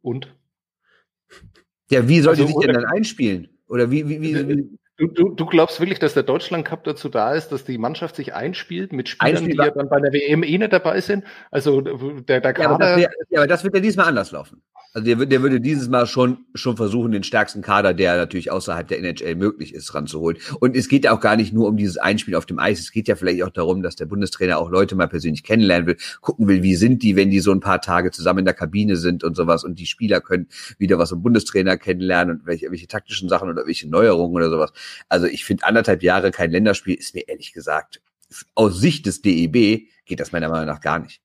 [0.00, 0.34] Und?
[1.90, 3.48] Ja, wie soll also, die sich denn dann einspielen?
[3.68, 7.08] Oder wie, wie, wie, wie Du, du, du glaubst wirklich, dass der Deutschland Cup dazu
[7.08, 10.12] da ist, dass die Mannschaft sich einspielt mit Spielern, Einspiel die ja dann bei der
[10.12, 11.24] WM eh nicht dabei sind?
[11.50, 12.62] Also der, der Kader.
[12.62, 14.62] Ja, aber das, ja, aber das wird ja diesmal anders laufen.
[14.94, 18.86] Also der, der würde dieses Mal schon, schon versuchen, den stärksten Kader, der natürlich außerhalb
[18.86, 20.36] der NHL möglich ist, ranzuholen.
[20.60, 22.80] Und es geht ja auch gar nicht nur um dieses Einspiel auf dem Eis.
[22.80, 25.96] Es geht ja vielleicht auch darum, dass der Bundestrainer auch Leute mal persönlich kennenlernen will,
[26.20, 28.96] gucken will, wie sind die, wenn die so ein paar Tage zusammen in der Kabine
[28.96, 29.64] sind und sowas.
[29.64, 33.66] Und die Spieler können wieder was vom Bundestrainer kennenlernen und welche, welche taktischen Sachen oder
[33.66, 34.72] welche Neuerungen oder sowas.
[35.08, 38.00] Also ich finde anderthalb Jahre kein Länderspiel ist mir ehrlich gesagt
[38.54, 41.20] aus Sicht des DEB geht das meiner Meinung nach gar nicht.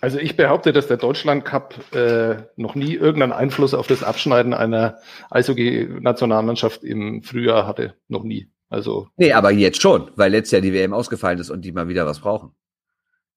[0.00, 4.54] Also ich behaupte, dass der Deutschland Cup äh, noch nie irgendeinen Einfluss auf das Abschneiden
[4.54, 4.98] einer
[5.30, 7.94] Eishockey-Nationalmannschaft im Frühjahr hatte.
[8.08, 8.48] Noch nie.
[8.68, 9.08] Also.
[9.16, 12.06] Nee, aber jetzt schon, weil letztes Jahr die WM ausgefallen ist und die mal wieder
[12.06, 12.52] was brauchen.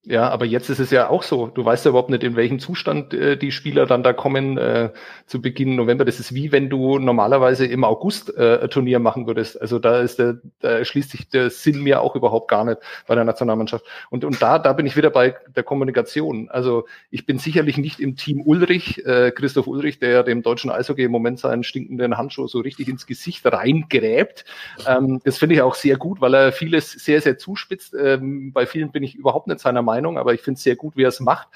[0.06, 1.48] Ja, aber jetzt ist es ja auch so.
[1.48, 4.92] Du weißt ja überhaupt nicht, in welchem Zustand äh, die Spieler dann da kommen äh,
[5.28, 6.04] zu Beginn November.
[6.04, 9.62] Das ist wie wenn du normalerweise im August äh, ein Turnier machen würdest.
[9.62, 13.16] Also da ist der, da schließt sich der Sinn mir auch überhaupt gar nicht bei
[13.16, 13.86] der Nationalmannschaft.
[14.10, 16.50] Und, und da, da bin ich wieder bei der Kommunikation.
[16.50, 21.06] Also ich bin sicherlich nicht im Team Ulrich, äh, Christoph Ulrich, der dem deutschen Eishockey
[21.06, 24.44] im Moment seinen stinkenden Handschuh so richtig ins Gesicht reingräbt.
[24.86, 27.96] Ähm, das finde ich auch sehr gut, weil er vieles sehr, sehr zuspitzt.
[27.98, 29.93] Ähm, bei vielen bin ich überhaupt nicht seiner Meinung.
[29.94, 31.48] Meinung, aber ich finde es sehr gut, wie er es macht,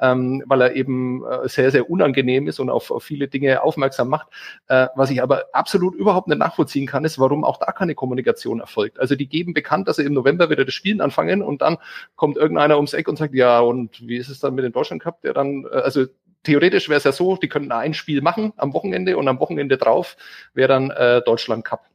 [0.00, 4.08] ähm, weil er eben äh, sehr, sehr unangenehm ist und auf, auf viele Dinge aufmerksam
[4.08, 4.28] macht.
[4.68, 8.60] Äh, was ich aber absolut überhaupt nicht nachvollziehen kann, ist, warum auch da keine Kommunikation
[8.60, 9.00] erfolgt.
[9.00, 11.78] Also die geben bekannt, dass sie im November wieder das Spielen anfangen und dann
[12.16, 15.02] kommt irgendeiner ums Eck und sagt, ja, und wie ist es dann mit dem Deutschland
[15.02, 16.06] Cup, der dann, äh, also
[16.42, 19.76] theoretisch wäre es ja so, die könnten ein Spiel machen am Wochenende und am Wochenende
[19.78, 20.16] drauf
[20.54, 21.86] wäre dann äh, Deutschland Cup.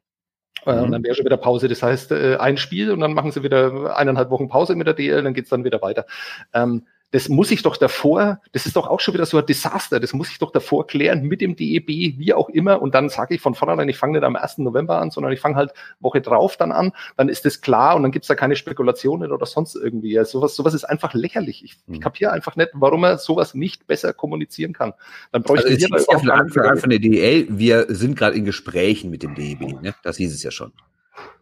[0.66, 0.84] Äh, mhm.
[0.84, 1.68] Und dann wäre schon wieder Pause.
[1.68, 4.94] Das heißt, äh, ein Spiel und dann machen sie wieder eineinhalb Wochen Pause mit der
[4.94, 6.06] DL, dann geht's dann wieder weiter.
[6.54, 10.00] Ähm, das muss ich doch davor, das ist doch auch schon wieder so ein Desaster,
[10.00, 12.82] das muss ich doch davor klären mit dem DEB, wie auch immer.
[12.82, 14.60] Und dann sage ich von vornherein, ich fange nicht am 1.
[14.60, 18.04] November an, sondern ich fange halt Woche drauf dann an, dann ist das klar und
[18.04, 20.18] dann gibt's da keine Spekulationen oder sonst irgendwie.
[20.24, 21.64] Sowas, sowas ist einfach lächerlich.
[21.64, 22.00] Ich, ich hm.
[22.00, 24.94] kapiere einfach nicht, warum er sowas nicht besser kommunizieren kann.
[25.34, 28.46] Dann bräuchte also es ja von Anfang an von der DEL, wir sind gerade in
[28.46, 29.94] Gesprächen mit dem DEB, ne?
[30.04, 30.72] Das hieß es ja schon.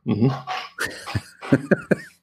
[0.04, 0.34] Mhm.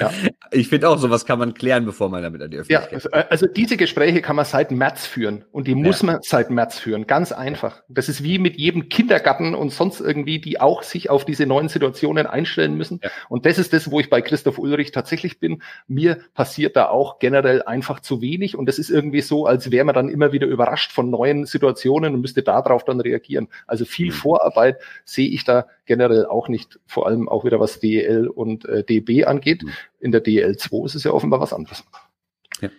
[0.00, 0.10] Ja.
[0.50, 3.46] Ich finde auch, sowas kann man klären, bevor man damit an die Öffentlichkeit Ja, also
[3.46, 6.06] diese Gespräche kann man seit März führen und die muss ja.
[6.06, 7.06] man seit März führen.
[7.06, 7.82] Ganz einfach.
[7.88, 11.68] Das ist wie mit jedem Kindergarten und sonst irgendwie, die auch sich auf diese neuen
[11.68, 13.00] Situationen einstellen müssen.
[13.02, 13.10] Ja.
[13.28, 15.62] Und das ist das, wo ich bei Christoph Ulrich tatsächlich bin.
[15.86, 19.84] Mir passiert da auch generell einfach zu wenig und das ist irgendwie so, als wäre
[19.84, 23.48] man dann immer wieder überrascht von neuen Situationen und müsste darauf dann reagieren.
[23.66, 24.12] Also viel mhm.
[24.12, 28.84] Vorarbeit sehe ich da generell auch nicht, vor allem auch wieder was DEL und äh,
[28.84, 29.64] DB angeht.
[29.64, 29.72] Mhm.
[29.98, 31.84] In der DL2 ist es ja offenbar was anderes.
[32.60, 32.70] Ja.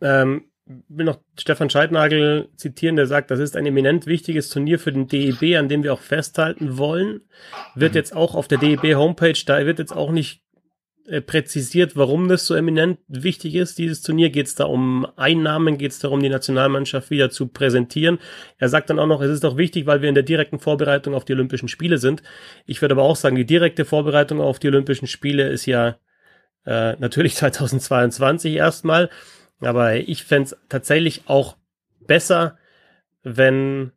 [0.00, 0.44] Ähm,
[0.88, 5.06] will noch Stefan Scheidnagel zitieren, der sagt, das ist ein eminent wichtiges Turnier für den
[5.06, 7.20] DEB, an dem wir auch festhalten wollen.
[7.74, 7.96] Wird mhm.
[7.96, 10.45] jetzt auch auf der DEB Homepage, da wird jetzt auch nicht
[11.08, 14.30] äh, präzisiert, warum das so eminent wichtig ist, dieses Turnier.
[14.30, 18.18] Geht es da um Einnahmen, geht es darum, die Nationalmannschaft wieder zu präsentieren.
[18.58, 21.14] Er sagt dann auch noch, es ist auch wichtig, weil wir in der direkten Vorbereitung
[21.14, 22.22] auf die Olympischen Spiele sind.
[22.66, 25.96] Ich würde aber auch sagen, die direkte Vorbereitung auf die Olympischen Spiele ist ja
[26.64, 29.10] äh, natürlich 2022 erstmal.
[29.60, 31.56] Aber ich fände es tatsächlich auch
[32.06, 32.58] besser,
[33.22, 33.92] wenn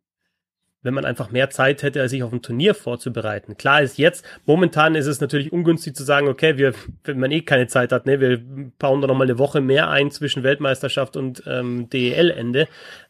[0.81, 3.57] wenn man einfach mehr Zeit hätte, sich auf ein Turnier vorzubereiten.
[3.57, 7.41] Klar ist jetzt, momentan ist es natürlich ungünstig zu sagen, okay, wir, wenn man eh
[7.41, 8.39] keine Zeit hat, ne, wir
[8.79, 12.67] bauen da nochmal eine Woche mehr ein zwischen Weltmeisterschaft und ähm, DEL-Ende.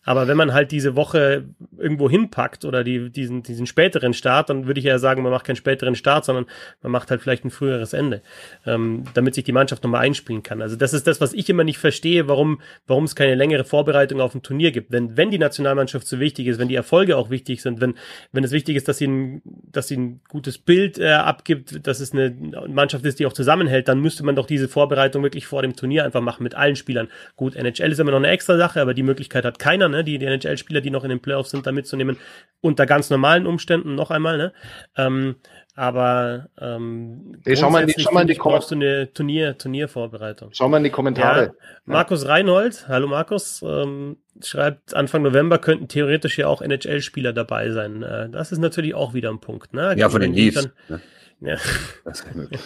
[0.09, 1.43] Aber wenn man halt diese Woche
[1.77, 5.45] irgendwo hinpackt oder die, diesen, diesen späteren Start, dann würde ich ja sagen, man macht
[5.45, 6.47] keinen späteren Start, sondern
[6.81, 8.23] man macht halt vielleicht ein früheres Ende,
[8.65, 10.63] ähm, damit sich die Mannschaft nochmal einspielen kann.
[10.63, 14.19] Also das ist das, was ich immer nicht verstehe, warum, warum es keine längere Vorbereitung
[14.19, 14.91] auf ein Turnier gibt.
[14.91, 17.93] Wenn, wenn die Nationalmannschaft so wichtig ist, wenn die Erfolge auch wichtig sind, wenn,
[18.31, 21.99] wenn es wichtig ist, dass sie ein, dass sie ein gutes Bild äh, abgibt, dass
[21.99, 22.35] es eine
[22.67, 26.03] Mannschaft ist, die auch zusammenhält, dann müsste man doch diese Vorbereitung wirklich vor dem Turnier
[26.03, 27.09] einfach machen mit allen Spielern.
[27.35, 29.98] Gut, NHL ist immer noch eine extra Sache, aber die Möglichkeit hat keiner, ne?
[30.03, 32.17] Die, die NHL-Spieler, die noch in den Playoffs sind, da mitzunehmen,
[32.61, 34.37] unter ganz normalen Umständen noch einmal.
[34.37, 34.53] Ne?
[34.97, 35.35] Ähm,
[35.75, 39.57] aber ähm, hey, schau mal in die, schau mal in die brauchst du eine Turnier,
[39.57, 40.49] Turniervorbereitung.
[40.51, 41.43] Schau mal in die Kommentare.
[41.43, 41.51] Ja,
[41.85, 48.03] Markus Reinhold, hallo Markus, ähm, schreibt, Anfang November könnten theoretisch ja auch NHL-Spieler dabei sein.
[48.03, 49.73] Äh, das ist natürlich auch wieder ein Punkt.
[49.73, 49.95] Ne?
[49.97, 50.69] Ja, von den Leafs.
[50.89, 51.01] Ne?
[51.41, 51.55] Ja.
[52.05, 52.59] Das ist möglich.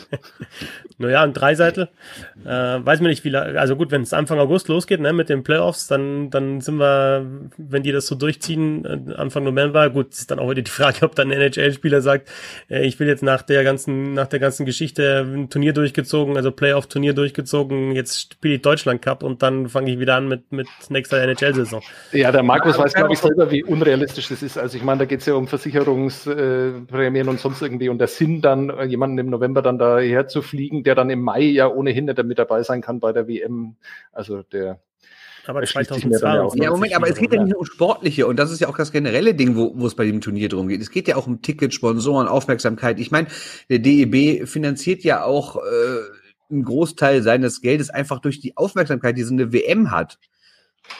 [0.97, 1.89] naja, ein Dreiseitel.
[2.45, 3.59] Äh, weiß man nicht, wie lange.
[3.59, 7.25] Also gut, wenn es Anfang August losgeht, ne, mit den Playoffs, dann, dann sind wir,
[7.57, 11.03] wenn die das so durchziehen, äh, Anfang November, gut, ist dann auch wieder die Frage,
[11.03, 12.29] ob dann ein NHL-Spieler sagt,
[12.69, 16.51] äh, ich will jetzt nach der ganzen, nach der ganzen Geschichte ein Turnier durchgezogen, also
[16.51, 20.67] Playoff-Turnier durchgezogen, jetzt spiele ich Deutschland Cup und dann fange ich wieder an mit, mit
[20.87, 21.81] nächster NHL-Saison.
[22.13, 24.57] Ja, der Markus weiß, glaube ich, selber, wie unrealistisch das ist.
[24.57, 28.41] Also ich meine, da geht es ja um Versicherungsprämien und sonst irgendwie und der Sinn
[28.41, 32.05] dann äh, jemanden im November dann daher zu fliegen, der dann im Mai ja ohnehin
[32.05, 33.75] nicht mit dabei sein kann bei der WM.
[34.11, 34.79] Also der
[35.45, 36.63] aber 2022.
[36.63, 38.77] Ja, Moment, aber es geht ja nicht nur um Sportliche und das ist ja auch
[38.77, 40.81] das generelle Ding, wo, wo es bei dem Turnier drum geht.
[40.81, 42.99] Es geht ja auch um Tickets, Sponsoren, Aufmerksamkeit.
[42.99, 43.27] Ich meine,
[43.69, 45.59] der DEB finanziert ja auch äh,
[46.49, 50.17] einen Großteil seines Geldes einfach durch die Aufmerksamkeit, die so eine WM hat.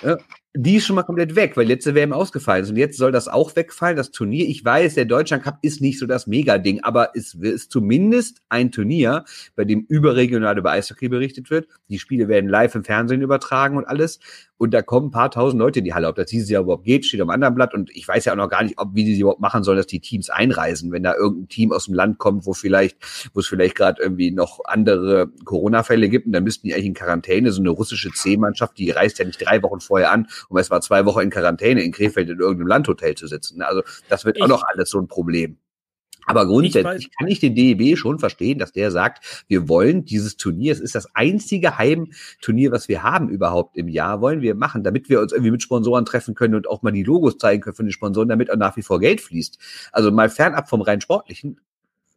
[0.01, 0.17] Ja,
[0.55, 2.69] die ist schon mal komplett weg, weil letzte WM ausgefallen ist.
[2.69, 4.47] Und jetzt soll das auch wegfallen, das Turnier.
[4.47, 8.71] Ich weiß, der Deutschland Cup ist nicht so das Mega-Ding, aber es ist zumindest ein
[8.71, 11.67] Turnier, bei dem überregional über Eishockey berichtet wird.
[11.89, 14.19] Die Spiele werden live im Fernsehen übertragen und alles.
[14.57, 16.07] Und da kommen ein paar tausend Leute in die Halle.
[16.07, 17.73] Ob das dieses Jahr überhaupt geht, steht am anderen Blatt.
[17.73, 19.87] Und ich weiß ja auch noch gar nicht, ob, wie die überhaupt machen sollen, dass
[19.87, 20.91] die Teams einreisen.
[20.91, 22.97] Wenn da irgendein Team aus dem Land kommt, wo vielleicht,
[23.33, 26.93] wo es vielleicht gerade irgendwie noch andere Corona-Fälle gibt, und dann müssten die eigentlich in
[26.93, 27.51] Quarantäne.
[27.51, 30.81] So eine russische C-Mannschaft, die reist ja nicht drei Wochen vorher an, um erst mal
[30.81, 33.61] zwei Wochen in Quarantäne in Krefeld in irgendeinem Landhotel zu sitzen.
[33.61, 35.57] Also das wird ich, auch noch alles so ein Problem.
[36.25, 40.37] Aber grundsätzlich ich kann ich den DEB schon verstehen, dass der sagt, wir wollen dieses
[40.37, 44.83] Turnier, es ist das einzige Heimturnier, was wir haben überhaupt im Jahr, wollen wir machen,
[44.83, 47.75] damit wir uns irgendwie mit Sponsoren treffen können und auch mal die Logos zeigen können
[47.75, 49.57] von den Sponsoren, damit auch nach wie vor Geld fließt.
[49.91, 51.59] Also mal fernab vom rein sportlichen,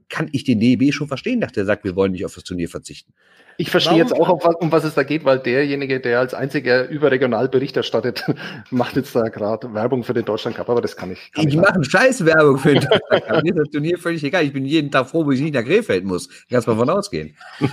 [0.09, 2.69] kann ich den DEB schon verstehen, dass der sagt, wir wollen nicht auf das Turnier
[2.69, 3.12] verzichten.
[3.59, 6.88] Ich verstehe jetzt auch, was, um was es da geht, weil derjenige, der als einziger
[6.88, 8.25] überregional Bericht erstattet,
[8.71, 11.33] macht jetzt da gerade Werbung für den Deutschland Cup, aber das kann ich.
[11.33, 13.42] Kann ich mache scheiß Werbung für den Deutschland Cup.
[13.42, 14.45] Mir ist das Turnier völlig egal.
[14.45, 16.29] Ich bin jeden Tag froh, wo ich nicht nach Krefeld muss.
[16.51, 17.37] Ganz mal von ausgehen.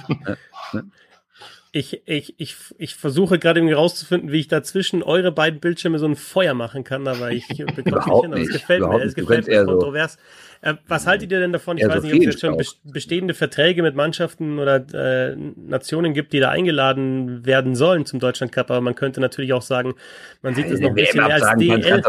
[1.76, 6.06] Ich, ich, ich, ich versuche gerade irgendwie rauszufinden, wie ich dazwischen eure beiden Bildschirme so
[6.06, 8.34] ein Feuer machen kann, aber ich bekomme es nicht hin.
[8.34, 10.14] Es gefällt mir, es gefällt mir kontrovers.
[10.62, 11.80] So äh, was haltet ihr denn davon?
[11.80, 12.62] Ich weiß so nicht, ob es schon auch.
[12.84, 18.52] bestehende Verträge mit Mannschaften oder äh, Nationen gibt, die da eingeladen werden sollen zum Deutschland
[18.52, 19.96] Cup, aber man könnte natürlich auch sagen,
[20.44, 22.04] man sieht ja, das noch ein bisschen mehr als DL.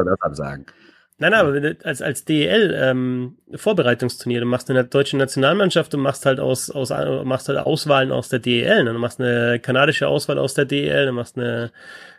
[1.18, 6.26] Nein, nein, aber als, als DEL ähm, Vorbereitungsturnier, du machst eine deutsche Nationalmannschaft und machst
[6.26, 6.90] halt aus, aus
[7.24, 8.82] machst halt Auswahlen aus der DEL.
[8.82, 8.92] Ne?
[8.92, 11.70] Du machst eine kanadische Auswahl aus der DEL, du machst eine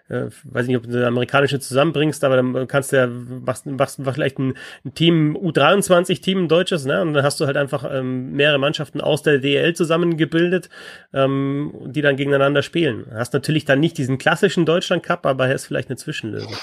[0.07, 3.99] äh, weiß nicht, ob du eine amerikanische zusammenbringst, aber dann kannst du ja, machst, machst
[4.13, 4.53] vielleicht ein,
[4.83, 7.01] ein Team, U23-Team, ein deutsches, ne?
[7.01, 10.69] Und dann hast du halt einfach ähm, mehrere Mannschaften aus der DEL zusammengebildet,
[11.13, 13.05] ähm, die dann gegeneinander spielen.
[13.13, 16.53] Hast natürlich dann nicht diesen klassischen Deutschland Cup, aber er ist vielleicht eine Zwischenlösung.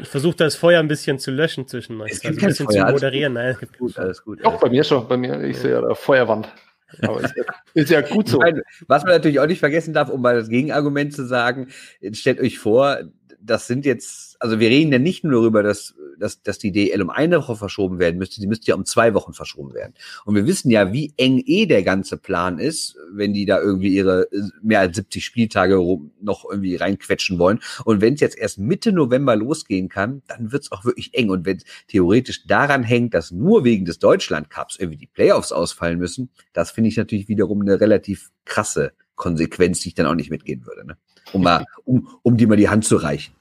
[0.00, 2.12] Ich versuche das Feuer ein bisschen zu löschen zwischen euch.
[2.12, 3.36] Also ein bisschen Feuer, zu moderieren.
[3.36, 4.44] Alles gut, Nein, gut, alles gut.
[4.44, 5.06] Auch bei mir schon.
[5.08, 6.48] Bei mir, ich sehe ja da Feuerwand.
[7.02, 8.38] Aber ist ja, ist ja gut so.
[8.38, 11.68] Meine, was man natürlich auch nicht vergessen darf, um mal das Gegenargument zu sagen,
[12.12, 12.98] stellt euch vor,
[13.46, 17.02] das sind jetzt, also wir reden ja nicht nur darüber, dass, dass, dass die DL
[17.02, 19.94] um eine Woche verschoben werden müsste, sie müsste ja um zwei Wochen verschoben werden.
[20.24, 23.94] Und wir wissen ja, wie eng eh der ganze Plan ist, wenn die da irgendwie
[23.94, 24.28] ihre
[24.62, 25.76] mehr als 70 Spieltage
[26.20, 27.60] noch irgendwie reinquetschen wollen.
[27.84, 31.30] Und wenn es jetzt erst Mitte November losgehen kann, dann wird es auch wirklich eng.
[31.30, 35.98] Und wenn theoretisch daran hängt, dass nur wegen des Deutschland Cups irgendwie die Playoffs ausfallen
[35.98, 40.30] müssen, das finde ich natürlich wiederum eine relativ krasse Konsequenz, die ich dann auch nicht
[40.30, 40.86] mitgehen würde.
[40.86, 40.96] Ne?
[41.34, 43.34] Um, mal, um, um dir mal die Hand zu reichen.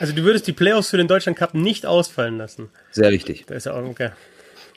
[0.00, 2.70] Also du würdest die Playoffs für den Deutschland Cup nicht ausfallen lassen.
[2.90, 3.46] Sehr richtig.
[3.46, 4.10] Das ist ja auch okay.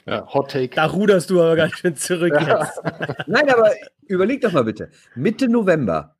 [0.06, 0.74] Ja, Hot Take.
[0.74, 2.60] Da ruderst du aber ganz schön zurück ja.
[2.60, 2.80] jetzt.
[3.26, 3.72] Nein, aber
[4.06, 4.90] überleg doch mal bitte.
[5.16, 6.14] Mitte November.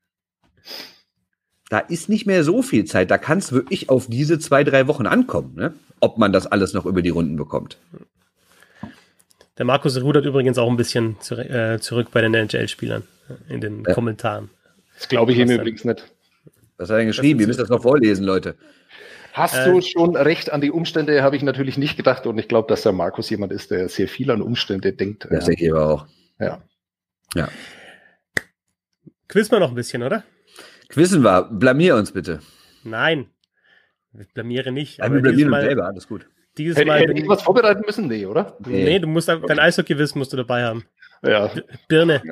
[1.68, 3.10] Da ist nicht mehr so viel Zeit.
[3.10, 5.74] Da kann es wirklich auf diese zwei, drei Wochen ankommen, ne?
[6.00, 7.78] ob man das alles noch über die Runden bekommt.
[9.58, 13.04] Der Markus rudert übrigens auch ein bisschen zu, äh, zurück bei den NHL-Spielern
[13.48, 13.94] in den ja.
[13.94, 14.50] Kommentaren.
[14.96, 16.12] Das glaube ich ihm übrigens nicht.
[16.76, 17.40] Was hat er denn geschrieben?
[17.40, 18.56] Ihr müsst das noch vorlesen, Leute.
[19.32, 22.48] Hast äh, du schon recht an die Umstände, habe ich natürlich nicht gedacht und ich
[22.48, 25.28] glaube, dass der Markus jemand ist, der sehr viel an Umstände denkt.
[25.30, 26.06] Das denke ich aber auch.
[26.38, 26.62] Ja.
[27.34, 27.48] Ja.
[29.28, 30.24] Quiz mal noch ein bisschen, oder?
[30.88, 31.50] Quizzen wir.
[31.52, 32.40] Blamier uns bitte.
[32.84, 33.26] Nein.
[34.18, 35.02] Ich blamiere nicht.
[35.02, 36.26] Aber wir blamieren uns selber, alles gut.
[36.56, 38.06] Dieses hätte, Mal hätte ich was vorbereiten müssen?
[38.06, 38.56] Nee, oder?
[38.64, 40.86] Nee, nee du musst dein Eishockey-Wissen musst du dabei haben.
[41.26, 41.50] Ja.
[41.88, 42.22] Birne.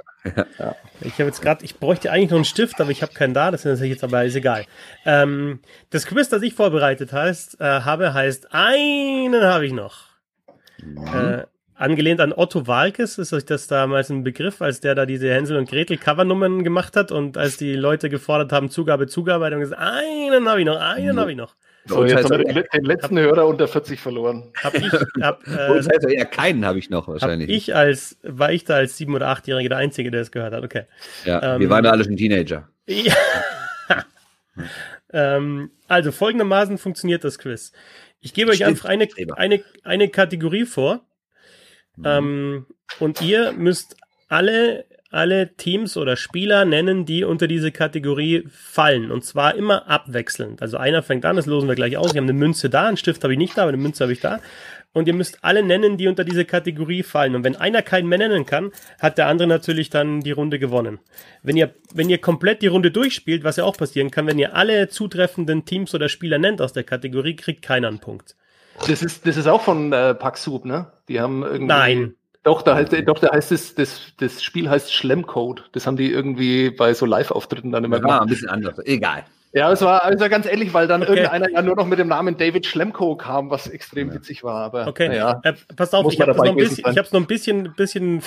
[0.58, 0.76] Ja.
[1.00, 3.50] Ich habe jetzt gerade, ich bräuchte eigentlich noch einen Stift, aber ich habe keinen da,
[3.50, 4.64] das ist natürlich jetzt aber ist egal.
[5.04, 10.06] Ähm, das Quiz, das ich vorbereitet heißt, äh, habe, heißt, einen habe ich noch.
[10.82, 11.06] Mhm.
[11.06, 15.30] Äh, angelehnt an Otto Walkes ist euch das damals ein Begriff, als der da diese
[15.30, 19.52] Hänsel und Gretel Covernummern gemacht hat und als die Leute gefordert haben, Zugabe, Zugabe, hat
[19.52, 21.20] er gesagt, einen habe ich noch, einen mhm.
[21.20, 21.54] habe ich noch.
[21.86, 24.52] So, jetzt haben wir den, den letzten hab, Hörer unter 40 verloren.
[24.62, 27.50] Hab ich, hab, äh, das heißt eher keinen habe ich noch wahrscheinlich.
[27.50, 30.64] Ich als, war ich da als sieben- oder achtjähriger der Einzige, der es gehört hat,
[30.64, 30.84] okay.
[31.24, 32.68] Ja, ähm, wir waren da alle schon Teenager.
[32.86, 33.14] Ja.
[35.12, 37.72] ähm, also folgendermaßen funktioniert das Quiz.
[38.20, 41.04] Ich gebe euch einfach eine, eine, eine Kategorie vor.
[41.96, 42.04] Mhm.
[42.06, 42.66] Ähm,
[42.98, 43.96] und ihr müsst
[44.28, 49.10] alle alle Teams oder Spieler nennen, die unter diese Kategorie fallen.
[49.10, 50.60] Und zwar immer abwechselnd.
[50.60, 52.10] Also einer fängt an, das losen wir gleich aus.
[52.10, 54.12] Ich habe eine Münze da, einen Stift habe ich nicht da, aber eine Münze habe
[54.12, 54.40] ich da.
[54.92, 57.34] Und ihr müsst alle nennen, die unter diese Kategorie fallen.
[57.34, 61.00] Und wenn einer keinen mehr nennen kann, hat der andere natürlich dann die Runde gewonnen.
[61.42, 64.54] Wenn ihr, wenn ihr komplett die Runde durchspielt, was ja auch passieren kann, wenn ihr
[64.54, 68.36] alle zutreffenden Teams oder Spieler nennt aus der Kategorie, kriegt keiner einen Punkt.
[68.86, 70.86] Das ist, das ist auch von äh, Paxub, ne?
[71.08, 71.66] Die haben irgendwie.
[71.66, 72.14] Nein.
[72.44, 75.68] Doch, da heißt, doch, da heißt es, das, das Spiel heißt Schlemmcode.
[75.72, 78.22] Das haben die irgendwie bei so Live-Auftritten dann immer ja, gemacht.
[78.22, 78.78] ein bisschen anders.
[78.84, 79.24] Egal.
[79.54, 81.12] Ja, es war, war ganz ehrlich, weil dann okay.
[81.12, 84.14] irgendeiner ja nur noch mit dem Namen David Schlemko kam, was extrem ja.
[84.14, 84.64] witzig war.
[84.64, 87.20] Aber, okay, ja, äh, passt auf, ich habe es noch, ein bisschen, ich hab's noch
[87.20, 88.22] ein bisschen, bisschen,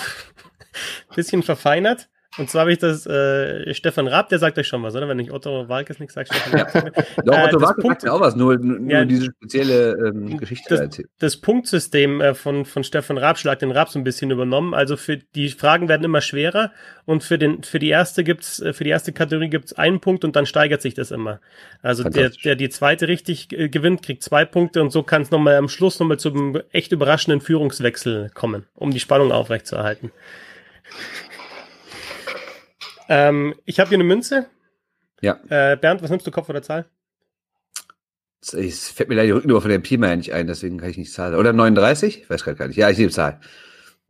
[1.15, 2.07] bisschen verfeinert.
[2.37, 5.07] Und zwar habe ich das, äh, Stefan Raab, der sagt euch schon was, oder?
[5.07, 6.95] Wenn ich Otto Walkes nichts sage, Stefan Raab.
[7.25, 10.69] Doch, äh, Otto Walkes sagt ja auch was, nur, nur ja, diese spezielle ähm, Geschichte
[10.69, 11.09] das, erzählt.
[11.19, 14.73] Das Punktsystem äh, von, von Stefan Raab, Schlag den Raab so ein bisschen übernommen.
[14.73, 16.71] Also für die Fragen werden immer schwerer
[17.05, 20.23] und für den, für die erste gibt's, äh, für die erste Kategorie gibt's einen Punkt
[20.23, 21.39] und dann steigert sich das immer.
[21.81, 25.31] Also der, der die zweite richtig äh, gewinnt, kriegt zwei Punkte und so kann es
[25.31, 30.11] nochmal am Schluss nochmal zum echt überraschenden Führungswechsel kommen, um die Spannung aufrechtzuerhalten.
[33.09, 34.47] Ähm, ich habe hier eine Münze.
[35.21, 35.39] Ja.
[35.49, 36.85] Äh, Bernd, was nimmst du, Kopf oder Zahl?
[38.39, 41.11] Es fällt mir leider die Rückennummer von der Pima nicht ein, deswegen kann ich nicht
[41.11, 41.35] zahlen.
[41.35, 42.21] Oder 39?
[42.21, 42.77] Ich weiß gerade gar nicht.
[42.77, 43.39] Ja, ich nehme Zahl.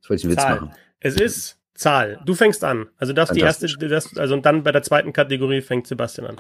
[0.01, 0.71] Das wollte ich einen Witz machen.
[0.99, 2.19] Es ist Zahl.
[2.25, 2.87] Du fängst an.
[2.97, 6.37] Also das die erste, das, also und dann bei der zweiten Kategorie fängt Sebastian an.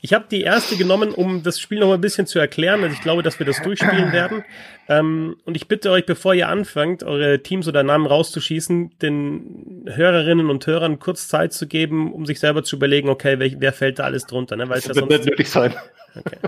[0.00, 2.82] Ich habe die erste genommen, um das Spiel noch mal ein bisschen zu erklären.
[2.82, 4.44] Also ich glaube, dass wir das durchspielen werden.
[4.88, 10.48] Ähm, und ich bitte euch, bevor ihr anfangt, eure Teams oder Namen rauszuschießen, den Hörerinnen
[10.48, 13.98] und Hörern kurz Zeit zu geben, um sich selber zu überlegen, okay, wer, wer fällt
[13.98, 14.56] da alles drunter?
[14.56, 14.68] Ne?
[14.68, 15.74] Weil das wird nicht nötig sein.
[16.16, 16.38] Okay.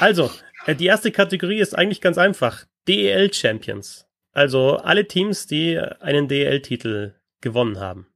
[0.00, 0.30] Also,
[0.66, 2.64] äh, die erste Kategorie ist eigentlich ganz einfach.
[2.88, 4.06] DEL Champions.
[4.32, 7.14] Also alle Teams, die einen DEL-Titel
[7.46, 8.08] gewonnen haben.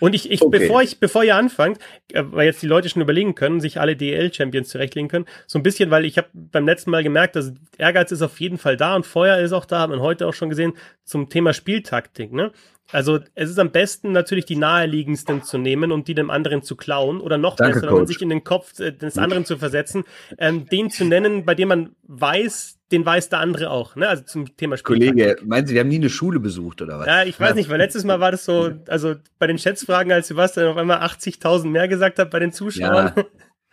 [0.00, 0.58] Und ich, ich okay.
[0.58, 1.78] bevor ich, bevor ihr anfangt,
[2.12, 5.62] äh, weil jetzt die Leute schon überlegen können, sich alle DL-Champions zurechtlegen können, so ein
[5.62, 8.96] bisschen, weil ich habe beim letzten Mal gemerkt, dass Ehrgeiz ist auf jeden Fall da
[8.96, 10.72] und Feuer ist auch da, hat man heute auch schon gesehen,
[11.04, 12.50] zum Thema Spieltaktik, ne?
[12.90, 16.74] Also es ist am besten natürlich die naheliegendsten zu nehmen und die dem anderen zu
[16.74, 19.56] klauen oder noch Danke, besser, wenn man sich in den Kopf äh, des anderen zu
[19.56, 20.02] versetzen,
[20.36, 24.08] ähm, den zu nennen, bei dem man weiß, den weiß der andere auch, ne?
[24.08, 24.96] Also zum Thema Spiel.
[24.96, 27.06] Kollege, meinen Sie, wir haben nie eine Schule besucht oder was?
[27.06, 27.54] Ja, ich weiß ja.
[27.56, 30.98] nicht, weil letztes Mal war das so, also bei den Schätzfragen, als Sebastian auf einmal
[30.98, 33.12] 80.000 mehr gesagt hat bei den Zuschauern.
[33.16, 33.24] Ja,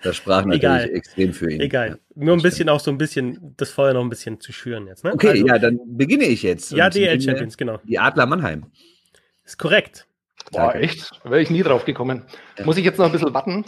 [0.01, 0.89] das sprach natürlich Egal.
[0.89, 1.60] extrem für ihn.
[1.60, 1.89] Egal.
[1.89, 2.69] Ja, Nur ein bisschen stimmt.
[2.71, 5.13] auch so ein bisschen das Feuer noch ein bisschen zu schüren jetzt, ne?
[5.13, 6.71] Okay, also, ja, dann beginne ich jetzt.
[6.71, 7.79] Ja, DL Champions, genau.
[7.84, 8.67] Die Adler Mannheim.
[9.43, 10.08] Ist korrekt.
[10.51, 11.12] Boah, echt?
[11.23, 12.23] Wäre ich nie drauf gekommen.
[12.63, 13.65] Muss ich jetzt noch ein bisschen warten?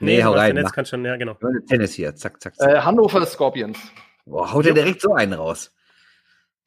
[0.00, 0.56] Nee, nee hau rein.
[0.56, 1.36] Jetzt kann schon, ja, genau.
[1.68, 2.70] Tennis hier, zack, zack, zack.
[2.70, 3.78] Äh, Hannover Scorpions.
[4.24, 5.74] Boah, haut er direkt so einen raus.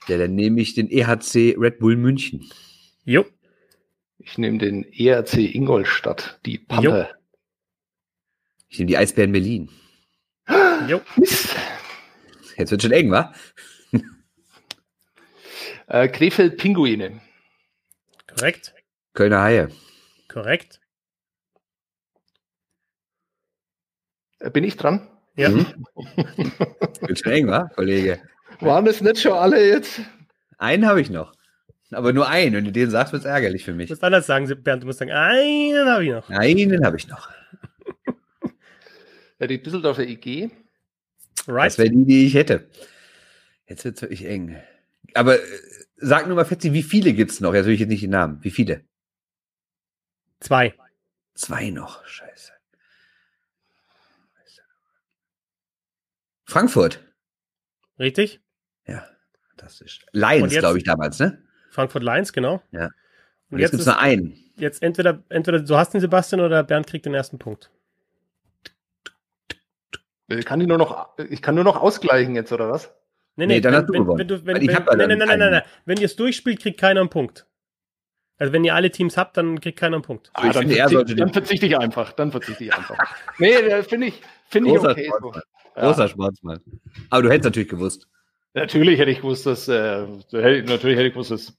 [0.07, 2.49] Ja, dann nehme ich den EHC Red Bull München.
[3.05, 3.25] Jo.
[4.17, 7.09] Ich nehme den ERC Ingolstadt, die Panther.
[7.09, 7.15] Jo.
[8.69, 9.69] Ich nehme die Eisbären Berlin.
[10.87, 11.01] Jo.
[12.57, 13.33] Jetzt wird schon eng, wa?
[15.87, 17.21] äh, Krefeld Pinguine.
[18.27, 18.73] Korrekt.
[19.13, 19.69] Kölner Haie.
[20.27, 20.81] Korrekt.
[24.39, 25.07] Äh, bin ich dran?
[25.35, 25.49] Ja.
[25.49, 25.65] Mhm.
[27.01, 28.19] Wird schon eng, wa, Kollege?
[28.59, 30.01] Waren es nicht schon alle jetzt?
[30.57, 31.33] Einen habe ich noch.
[31.91, 32.55] Aber nur einen.
[32.55, 33.87] Wenn du den sagst, wird es ärgerlich für mich.
[33.87, 34.83] Du musst anders sagen, Bernd.
[34.83, 36.29] Du musst sagen, einen habe ich noch.
[36.29, 37.29] Einen habe ich noch.
[39.39, 40.51] Ja, die Düsseldorfer IG.
[41.47, 41.65] Right.
[41.65, 42.69] Das wäre die, die ich hätte.
[43.67, 44.55] Jetzt wird es wirklich eng.
[45.15, 45.45] Aber äh,
[45.97, 47.53] sag nur mal, Fetzi, wie viele gibt es noch?
[47.53, 48.41] Jetzt will ich jetzt nicht den Namen.
[48.41, 48.85] Wie viele?
[50.39, 50.73] Zwei.
[51.33, 52.05] Zwei noch.
[52.05, 52.52] Scheiße.
[56.53, 56.99] Frankfurt.
[57.97, 58.39] Richtig?
[58.85, 59.03] Ja,
[59.49, 60.05] fantastisch.
[60.11, 61.41] Lions, glaube ich, damals, ne?
[61.71, 62.61] Frankfurt Lions, genau.
[62.69, 62.85] Ja.
[62.85, 62.91] Und,
[63.53, 64.37] Und jetzt, jetzt gibt es nur einen.
[64.55, 67.71] Jetzt entweder, entweder du hast den Sebastian oder Bernd kriegt den ersten Punkt.
[70.27, 72.93] Ich kann, die nur noch, ich kann nur noch ausgleichen jetzt, oder was?
[73.35, 74.19] Nee, nee, nee dann wenn, hast du wenn, gewonnen.
[74.19, 76.99] Wenn du, wenn, wenn, nein, nein, nein, nein, nein, Wenn ihr es durchspielt, kriegt keiner
[76.99, 77.47] einen Punkt.
[78.37, 80.29] Also wenn ihr alle Teams habt, dann kriegt keiner einen Punkt.
[80.33, 82.13] Ah, dann, verzichte, dann verzichte ich einfach.
[82.13, 82.97] Dann verzichte ich einfach.
[83.39, 85.11] nee, finde ich, finde ich okay.
[85.19, 85.33] So.
[85.75, 86.59] Großer Sportsmann.
[87.09, 88.07] Aber du hättest natürlich gewusst.
[88.53, 91.57] Natürlich hätte ich gewusst, dass äh, natürlich hätte ich gewusst, dass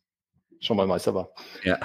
[0.61, 1.31] schon mal Meister war.
[1.63, 1.79] Ja.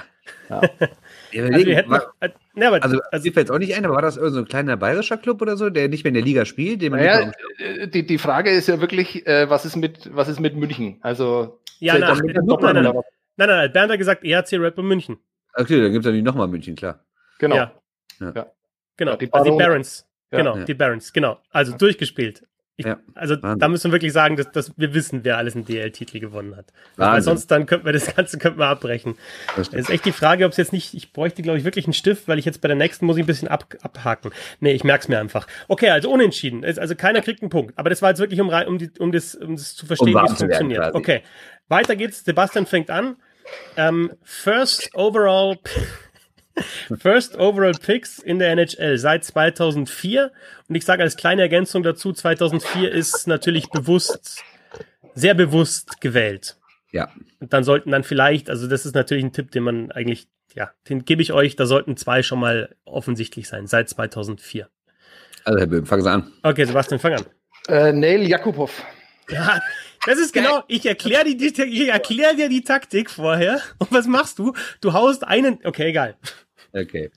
[0.48, 0.60] ja.
[0.60, 4.02] also, hätten, war, äh, ne, aber, also, also fällt jetzt auch nicht ein, aber war
[4.02, 6.44] das irgendein so ein kleiner bayerischer Club oder so, der nicht mehr in der Liga
[6.44, 6.80] spielt?
[6.82, 10.28] Den man naja, äh, die, die Frage ist ja wirklich, äh, was, ist mit, was
[10.28, 10.98] ist mit München?
[11.02, 13.02] Also, ja, na, nein, nein, nein, nein,
[13.36, 15.18] nein, nein, Bernd hat gesagt, ERC Red Bull München.
[15.54, 17.04] Okay, dann gibt es natürlich nochmal München, klar.
[17.38, 17.56] Genau.
[17.56, 17.72] Ja.
[18.20, 18.46] ja.
[18.96, 20.06] Genau, ja, die, also die Barons.
[20.30, 20.64] Genau, ja.
[20.64, 21.38] die Barons, genau.
[21.50, 22.44] Also durchgespielt.
[22.80, 23.58] Ich, ja, also Wahnsinn.
[23.58, 26.72] da müssen wir wirklich sagen, dass, dass wir wissen, wer alles einen DL-Titel gewonnen hat.
[26.96, 27.12] Wahnsinn.
[27.12, 29.16] Weil sonst dann könnten wir das Ganze könnten wir abbrechen.
[29.58, 31.92] Es ist echt die Frage, ob es jetzt nicht, ich bräuchte, glaube ich, wirklich einen
[31.92, 34.30] Stift, weil ich jetzt bei der nächsten muss ich ein bisschen ab, abhaken.
[34.60, 35.46] Nee, ich merke es mir einfach.
[35.68, 36.64] Okay, also unentschieden.
[36.64, 37.76] Also keiner kriegt einen Punkt.
[37.76, 40.22] Aber das war jetzt wirklich, um, um, die, um, das, um das zu verstehen, um
[40.22, 40.80] wie es funktioniert.
[40.80, 40.96] Quasi.
[40.96, 41.22] Okay,
[41.68, 42.24] weiter geht's.
[42.24, 43.16] Sebastian fängt an.
[43.76, 45.58] Ähm, first overall
[46.98, 50.32] First Overall Picks in der NHL seit 2004.
[50.68, 54.42] Und ich sage als kleine Ergänzung dazu, 2004 ist natürlich bewusst,
[55.14, 56.56] sehr bewusst gewählt.
[56.92, 57.10] Ja.
[57.38, 60.70] Und dann sollten dann vielleicht, also das ist natürlich ein Tipp, den man eigentlich, ja,
[60.88, 64.68] den gebe ich euch, da sollten zwei schon mal offensichtlich sein, seit 2004.
[65.44, 66.32] Also Herr Böhm, fangen Sie an.
[66.42, 67.24] Okay, Sebastian, fang an.
[67.68, 68.84] Äh, Neil Jakubov.
[69.30, 69.60] Ja,
[70.06, 73.60] das ist genau, ich erkläre ich erklär dir die Taktik vorher.
[73.78, 74.54] Und was machst du?
[74.80, 76.16] Du haust einen, okay, egal.
[76.72, 77.10] Okay.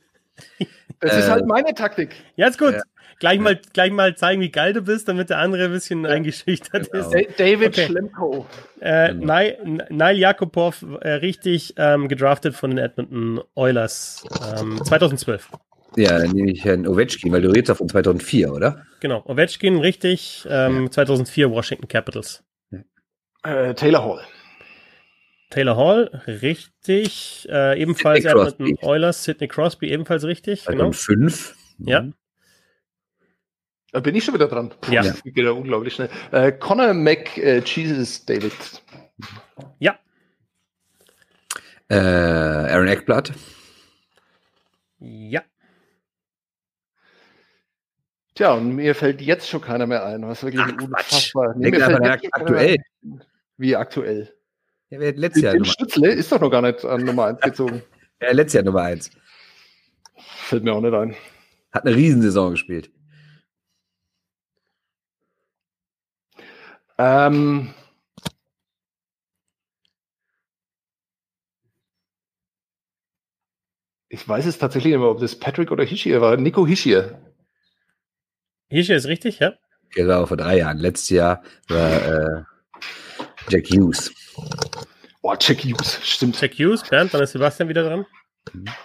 [0.99, 2.15] Das äh, ist halt meine Taktik.
[2.35, 2.73] Ja, ist gut.
[2.73, 2.81] Ja.
[3.19, 6.09] Gleich mal, gleich mal zeigen, wie geil du bist, damit der andere ein bisschen ja.
[6.09, 7.09] eingeschüchtert genau.
[7.09, 7.39] ist.
[7.39, 7.85] David okay.
[7.85, 8.47] Schlemko.
[8.79, 9.33] Äh, genau.
[9.33, 14.25] Nile, Nile Jakubov, äh, richtig ähm, gedraftet von den Edmonton Oilers
[14.59, 15.49] ähm, 2012.
[15.95, 18.85] Ja, dann nehme ich Herrn Ovechkin, weil du redest ja von 2004, oder?
[18.99, 20.47] Genau, Ovechkin, richtig.
[20.49, 20.91] Ähm, ja.
[20.91, 22.43] 2004 Washington Capitals.
[23.43, 24.21] Äh, Taylor Hall.
[25.49, 27.47] Taylor Hall, richtig.
[27.51, 30.65] Äh, ebenfalls Edmonton Oilers, Sidney Crosby, ebenfalls richtig.
[30.65, 30.91] Genau.
[30.91, 31.55] fünf.
[31.77, 32.07] Ja.
[33.91, 34.73] Da bin ich schon wieder dran.
[34.89, 35.03] Ja.
[35.03, 36.09] Das geht ja unglaublich schnell.
[36.31, 38.53] Äh, Connor McJesus äh, David.
[39.77, 39.99] Ja.
[41.89, 43.33] Äh, Aaron Eckblatt.
[44.99, 45.43] Ja.
[48.35, 51.53] Tja, und mir fällt jetzt schon keiner mehr ein, was wirklich Ach, unfassbar.
[51.55, 52.77] Nee, mir fällt jetzt aktuell.
[53.57, 54.33] Wie aktuell?
[54.89, 57.83] Ja, wer letztes Jahr Tim Stützle ist doch noch gar nicht an Nummer 1 gezogen.
[58.21, 59.11] Ja, letztes Jahr Nummer 1.
[60.15, 61.13] Fällt mir auch nicht ein.
[61.73, 62.89] Hat eine Riesensaison gespielt.
[66.97, 67.73] Ähm,
[74.07, 76.37] ich weiß es tatsächlich nicht mehr, ob das Patrick oder Hischier war.
[76.37, 77.19] Nico Hischier.
[78.73, 79.53] Hischier ist richtig, ja.
[79.93, 80.77] Genau, vor drei Jahren.
[80.79, 82.43] Letztes Jahr war äh,
[83.49, 84.11] Jack Hughes.
[85.21, 86.39] Boah, Jack Hughes, stimmt.
[86.41, 88.05] Jack Hughes, Bernd, dann ist Sebastian wieder dran.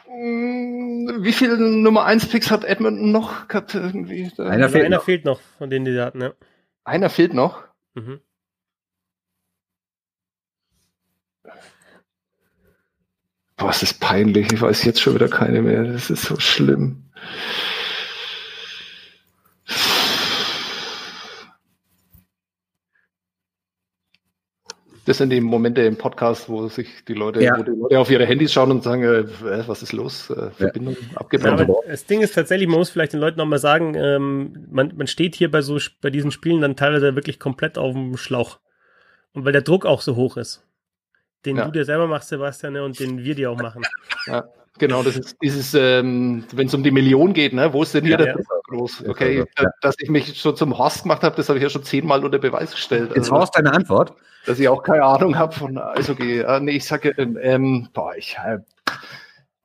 [0.09, 3.75] Mm, Wie viele Nummer 1 Picks hat Edmonton noch gehabt?
[3.75, 4.31] Irgendwie?
[4.39, 5.05] Einer Also fehlt einer noch.
[5.05, 6.33] fehlt noch, von denen die hatten, ja.
[6.85, 7.65] Einer fehlt noch.
[7.95, 8.21] Mhm.
[13.57, 14.53] Boah, es ist peinlich.
[14.53, 15.83] Ich weiß jetzt schon wieder keine mehr.
[15.85, 17.11] Das ist so schlimm.
[25.09, 27.59] Das sind die Momente im Podcast, wo sich die Leute, Ja.
[27.59, 29.25] wo die Leute auf ihre Handys schauen und sagen, äh,
[29.67, 30.29] was ist los?
[30.31, 31.61] Äh, Verbindung Ja, abgebrochen.
[31.61, 35.07] aber das Ding ist tatsächlich, man muss vielleicht den Leuten nochmal sagen, ähm, man, man
[35.07, 38.59] steht hier bei so bei diesen Spielen dann teilweise wirklich komplett auf dem Schlauch.
[39.33, 40.63] Und weil der Druck auch so hoch ist.
[41.47, 41.65] Den Ja.
[41.65, 43.83] du dir selber machst, Sebastian, ne, und den wir dir auch machen.
[44.27, 44.45] Ja,
[44.79, 47.73] genau, das ist dieses, ähm, wenn es um die Million geht, ne?
[47.73, 48.35] wo ist denn hier Ja, der ja.
[48.69, 49.01] Groß?
[49.05, 49.45] Ja, Okay, ja.
[49.57, 52.23] da- dass ich mich schon zum Horst gemacht habe, das habe ich ja schon zehnmal
[52.25, 53.13] unter Beweis gestellt.
[53.15, 54.13] Ist Horst deine Antwort?
[54.49, 56.41] Dass ich auch keine Ahnung habe von Eishockey.
[56.41, 58.59] Äh, nee, ich sage, ähm, ähm, boah, ich, äh,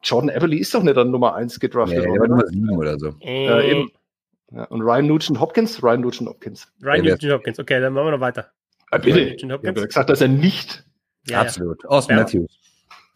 [0.03, 2.31] Jordan Everly ist doch nicht an Nummer 1 gedraftet Nee, der war worden.
[2.31, 2.49] Nummer oder?
[2.49, 3.15] sieben oder so.
[3.21, 3.91] Äh, eben.
[4.51, 5.81] Ja, und Ryan Nugent Hopkins?
[5.81, 6.67] Ryan Nugent Hopkins.
[6.81, 7.59] Ryan Ja, Nugent Hopkins.
[7.59, 8.51] Okay, dann machen wir noch weiter.
[8.91, 9.21] Ah, bitte.
[9.21, 10.83] Ich habe ja gesagt, dass er nicht.
[11.27, 11.41] Ja, ja.
[11.41, 11.85] Absolut.
[11.85, 12.23] Austin Ja.
[12.23, 12.59] Matthews.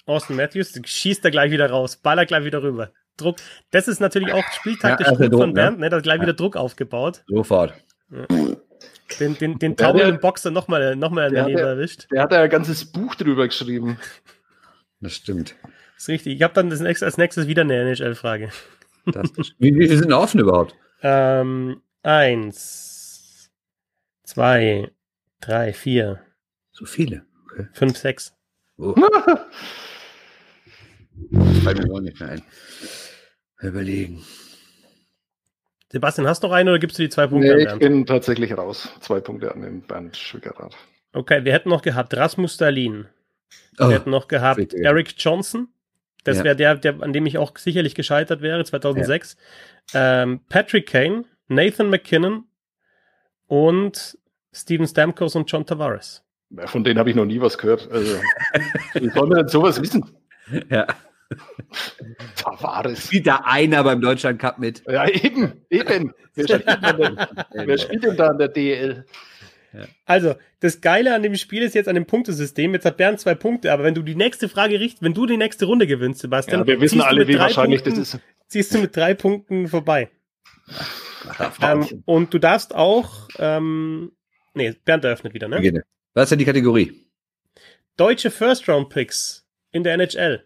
[0.05, 2.91] Austin Matthews schießt er gleich wieder raus, ballert gleich wieder rüber.
[3.17, 3.35] Druck.
[3.71, 5.53] Das ist natürlich auch spieltaktisch Ja, also gut Druck, von ne?
[5.55, 5.89] Bernd, ne?
[5.89, 7.23] Da hat gleich wieder Druck aufgebaut.
[7.27, 7.73] Sofort.
[9.19, 12.07] Den, den, den der- Boxer nochmal noch mal der- daneben der- erwischt.
[12.11, 13.97] Der hat ja ein ganzes Buch drüber geschrieben.
[14.99, 15.55] Das stimmt.
[15.97, 16.35] ist richtig.
[16.35, 18.49] Ich habe dann das nächste, als nächstes wieder eine NHL-Frage.
[19.05, 20.75] Das, wie, wie viele sind offen überhaupt?
[21.01, 23.49] Ähm, eins,
[24.23, 24.91] zwei,
[25.39, 26.19] drei, vier,
[26.71, 27.25] So viele.
[27.45, 27.67] Okay.
[27.73, 28.33] fünf, sechs.
[28.77, 28.93] Oh.
[31.63, 32.41] Fällt mir auch nicht mehr ein.
[33.61, 34.23] Überlegen.
[35.91, 37.79] Sebastian, hast du noch eine oder gibst du die zwei Punkte Nee, an ich Bernd?
[37.79, 38.89] bin tatsächlich raus.
[38.99, 40.75] Zwei Punkte an den Bernd Schwickerath.
[41.13, 43.07] Okay, wir hätten noch gehabt Rasmus Dahlin.
[43.79, 44.77] Oh, Wir hätten noch gehabt bitte.
[44.83, 45.69] Eric Johnson.
[46.25, 46.43] Das Ja.
[46.43, 49.37] wäre der, der, an dem ich auch sicherlich gescheitert wäre, 2006.
[49.93, 52.43] Ähm, Patrick Kane, Nathan McKinnon
[53.47, 54.17] und
[54.53, 56.23] Steven Stamkos und John Tavares.
[56.49, 57.89] Ja, Von denen habe ich noch nie was gehört.
[57.91, 58.19] Also,
[58.95, 60.05] wie soll man denn sowas wissen?
[60.69, 60.85] ja.
[62.35, 63.05] Tavares.
[63.05, 64.83] Spielt da einer beim Deutschland Cup mit?
[64.87, 66.13] Ja, eben, eben.
[66.35, 67.27] Wer spielt denn, denn,
[67.67, 69.05] wer spielt denn da in der DL?
[70.05, 72.73] Also, das Geile an dem Spiel ist jetzt an dem Punktesystem.
[72.73, 75.37] Jetzt hat Bernd zwei Punkte, aber wenn du die nächste Frage richt, wenn du die
[75.37, 78.01] nächste Runde gewinnst, Sebastian, Ja, wir wissen ziehst du alle, mit wie drei wahrscheinlich Punkten,
[78.01, 78.21] das ist.
[78.47, 80.09] Ziehst du mit drei Punkten vorbei.
[81.61, 84.11] Ähm, und du darfst auch, ähm,
[84.53, 85.83] nee, Bernd eröffnet wieder, ne?
[86.13, 87.07] Was ist denn die Kategorie?
[87.97, 90.43] Deutsche First-Round-Picks in der NHL.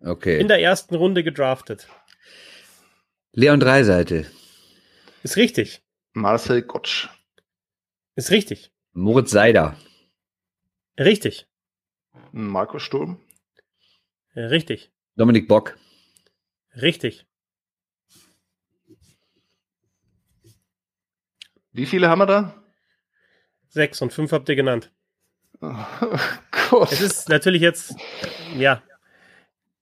[0.00, 0.38] Okay.
[0.40, 1.88] In der ersten Runde gedraftet.
[3.32, 4.26] Leon Dreiseite.
[5.22, 5.82] Ist richtig.
[6.12, 7.08] Marcel Gottsch.
[8.14, 8.72] Ist richtig.
[8.92, 9.76] Moritz Seider.
[10.98, 11.46] Richtig.
[12.32, 13.20] Marco Sturm.
[14.34, 14.90] Richtig.
[15.16, 15.76] Dominik Bock.
[16.74, 17.26] Richtig.
[21.72, 22.62] Wie viele haben wir da?
[23.68, 24.90] Sechs und fünf habt ihr genannt.
[25.60, 25.74] Oh
[26.70, 26.92] Gott.
[26.92, 27.94] Es ist natürlich jetzt,
[28.54, 28.82] äh, ja,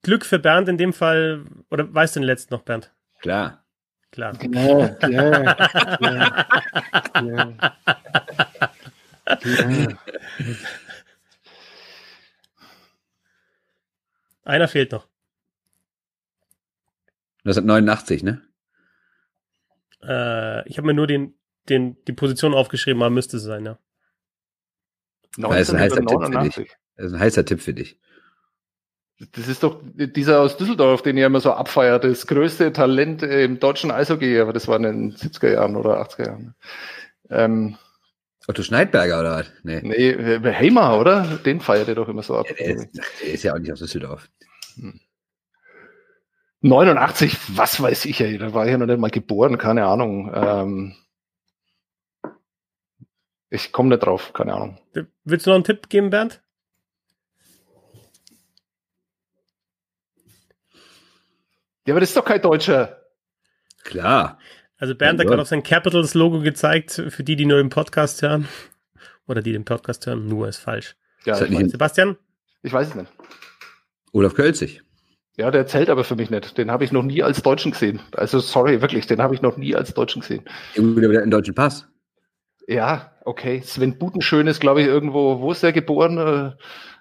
[0.05, 1.45] Glück für Bernd in dem Fall.
[1.71, 2.93] Oder weißt du den letzten noch, Bernd?
[3.21, 3.65] Klar.
[4.13, 4.39] Klar.
[4.43, 5.57] Ja, ja,
[6.01, 6.47] ja, ja.
[7.21, 7.75] Ja.
[14.45, 15.09] Einer fehlt noch.
[17.45, 18.43] 1989, ne?
[20.03, 21.35] Äh, ich habe mir nur den,
[21.69, 23.79] den, die Position aufgeschrieben, aber müsste es sein, ja.
[25.37, 26.65] Das ist ein heißer Tipp für 1989.
[26.65, 26.77] dich.
[26.97, 27.99] Das ist ein heißer Tipp für dich.
[29.33, 33.61] Das ist doch dieser aus Düsseldorf, den ihr immer so abfeiert, das größte Talent im
[33.61, 36.55] deutschen Eishockey, aber das war in den 70er Jahren oder 80er Jahren.
[37.31, 37.77] Ähm,
[38.47, 39.53] Otto Schneidberger oder was?
[39.63, 39.81] Nee.
[39.83, 41.39] nee, Heimer, oder?
[41.45, 42.47] Den feiert ihr doch immer so ab.
[42.59, 44.29] Der, ist, der ist ja auch nicht aus Düsseldorf.
[46.61, 50.31] 89, was weiß ich, ey, da war ich ja noch nicht mal geboren, keine Ahnung.
[50.35, 50.95] Ähm,
[53.51, 54.79] ich komme nicht drauf, keine Ahnung.
[55.25, 56.43] Willst du noch einen Tipp geben, Bernd?
[61.87, 63.01] Ja, aber das ist doch kein Deutscher.
[63.83, 64.39] Klar.
[64.79, 68.49] Also Bernd hat gerade auf sein Capitals-Logo gezeigt, für die, die nur im Podcast hören.
[69.27, 70.97] Oder die den Podcast hören, nur ist falsch.
[71.25, 71.71] Ja, ich weiß.
[71.71, 72.17] Sebastian?
[72.63, 73.11] Ich weiß es nicht.
[74.13, 74.83] Olaf Kölzig.
[75.37, 76.57] Ja, der zählt aber für mich nicht.
[76.57, 78.01] Den habe ich noch nie als Deutschen gesehen.
[78.13, 80.45] Also sorry, wirklich, den habe ich noch nie als Deutschen gesehen.
[80.75, 81.89] Irgendwie wieder einen deutschen Pass.
[82.69, 83.61] Ja, okay.
[83.63, 86.57] Sven Butenschön ist, glaube ich, irgendwo, wo ist der geboren?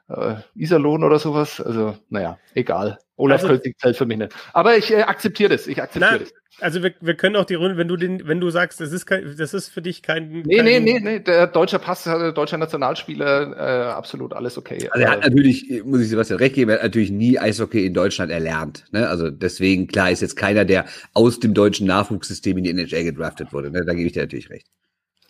[0.10, 1.62] Äh, äh, Iserlohn oder sowas.
[1.62, 2.98] Also, naja, egal.
[3.16, 4.34] Olaf also, Kölzig zählt für mich nicht.
[4.54, 5.68] Aber ich äh, akzeptiere das.
[5.68, 6.34] Ich akzeptiere das.
[6.60, 9.08] Also wir, wir können auch die Runde, wenn du den, wenn du sagst, das ist
[9.08, 10.44] kein, das ist für dich kein.
[10.46, 14.88] Nee, kein nee, nee, nee, der deutsche Pass, der deutsche Nationalspieler, äh, absolut alles okay.
[14.92, 17.94] Also er hat natürlich, muss ich Sebastian recht geben, er hat natürlich nie Eishockey in
[17.94, 18.86] Deutschland erlernt.
[18.92, 19.10] Ne?
[19.10, 23.52] Also deswegen, klar, ist jetzt keiner, der aus dem deutschen Nachwuchssystem in die NHL gedraftet
[23.52, 23.72] wurde.
[23.72, 23.84] Ne?
[23.84, 24.68] Da gebe ich dir natürlich recht.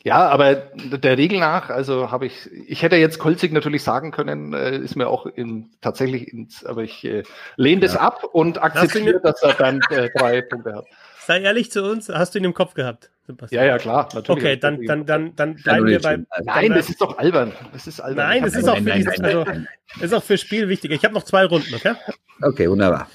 [0.06, 4.54] Ja, aber der Regel nach, also habe ich, ich hätte jetzt Kolzig natürlich sagen können,
[4.54, 7.24] äh, ist mir auch in, tatsächlich ins, aber ich äh,
[7.56, 10.86] lehne das ab und akzeptiere, dass er dann äh, drei Punkte hat.
[11.26, 13.12] Sei ehrlich zu uns, hast du ihn im Kopf gehabt?
[13.28, 13.64] Sebastian?
[13.64, 14.44] Ja, ja, klar, natürlich.
[14.44, 16.20] Okay, dann, dann, dann, dann bleiben wir bei.
[16.44, 17.54] Nein, das ist doch albern.
[17.72, 18.28] Das ist albern.
[18.28, 19.46] Nein, das ist auch, für nein, nein, also,
[20.02, 20.92] ist auch für Spiel wichtig.
[20.92, 21.94] Ich habe noch zwei Runden, okay?
[22.42, 23.08] Okay, wunderbar.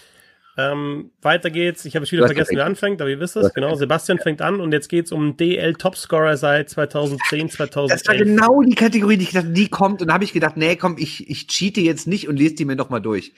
[0.58, 1.84] Ähm, weiter geht's.
[1.84, 3.54] Ich habe es wieder vergessen, wer anfängt, aber ihr wisst es.
[3.54, 8.02] Genau, Sebastian fängt an und jetzt geht's um DL Topscorer seit 2010, 2011.
[8.02, 10.02] Das war genau die Kategorie, die ich dachte, die kommt.
[10.02, 12.74] Und habe ich gedacht, nee, komm, ich, ich cheate jetzt nicht und lese die mir
[12.74, 13.34] noch mal durch.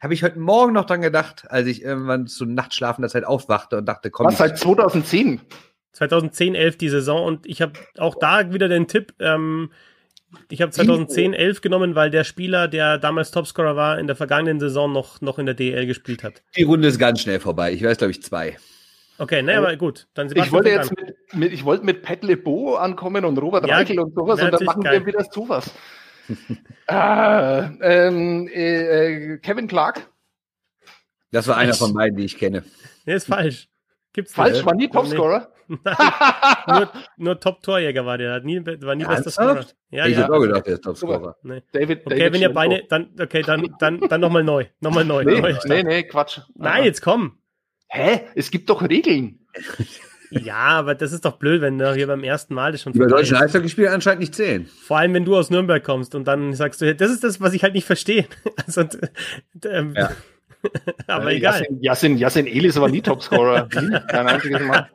[0.00, 3.86] Habe ich heute Morgen noch dran gedacht, als ich irgendwann zu Nachtschlafender Zeit aufwachte und
[3.86, 4.26] dachte, komm.
[4.26, 5.42] Was, seit 2010?
[5.92, 9.70] 2010, 11 die Saison und ich habe auch da wieder den Tipp, ähm,
[10.50, 14.60] ich habe 2010, 11 genommen, weil der Spieler, der damals Topscorer war, in der vergangenen
[14.60, 16.42] Saison noch, noch in der DL gespielt hat.
[16.56, 17.72] Die Runde ist ganz schnell vorbei.
[17.72, 18.56] Ich weiß, glaube ich, zwei.
[19.18, 20.08] Okay, ne, aber gut.
[20.14, 23.76] Dann ich wollte jetzt mit, mit, ich wollte mit Pat LeBeau ankommen und Robert ja,
[23.76, 25.00] Reichel und sowas und dann machen geil.
[25.00, 25.70] wir wieder sowas.
[26.88, 30.08] ah, ähm, äh, Kevin Clark.
[31.30, 32.64] Das war einer von beiden, die ich kenne.
[33.06, 33.68] Nee, ist falsch.
[34.12, 34.66] Gibt's falsch, nicht.
[34.66, 35.53] war nie Topscorer.
[36.66, 39.64] nur, nur Top-Torjäger war der, hat nie, war nie bester Scorer.
[39.90, 40.22] Ja, ich ja.
[40.22, 41.36] hätte auch gedacht, der ist Top-Scorer.
[41.42, 41.62] Nee.
[41.72, 44.66] David, okay, David wenn ihr beide, dann, okay, dann, dann, dann nochmal neu.
[44.80, 45.24] Nochmal neu.
[45.24, 46.40] Nee, neu nee, nee, Quatsch.
[46.54, 47.38] Nein, jetzt komm.
[47.88, 48.22] Hä?
[48.34, 49.40] Es gibt doch Regeln.
[50.30, 52.92] Ja, aber das ist doch blöd, wenn du hier beim ersten Mal das schon.
[52.92, 54.66] Die bei deutschen Eishockeyspielen anscheinend nicht zählen.
[54.66, 57.52] Vor allem, wenn du aus Nürnberg kommst und dann sagst du, das ist das, was
[57.54, 58.26] ich halt nicht verstehe.
[58.66, 58.84] Also,
[59.66, 60.10] ähm, ja.
[61.06, 61.66] Aber äh, egal.
[61.80, 63.68] Jasin, Jasin Elis war nie Topscorer.
[64.08, 64.88] Kein einziges Mal.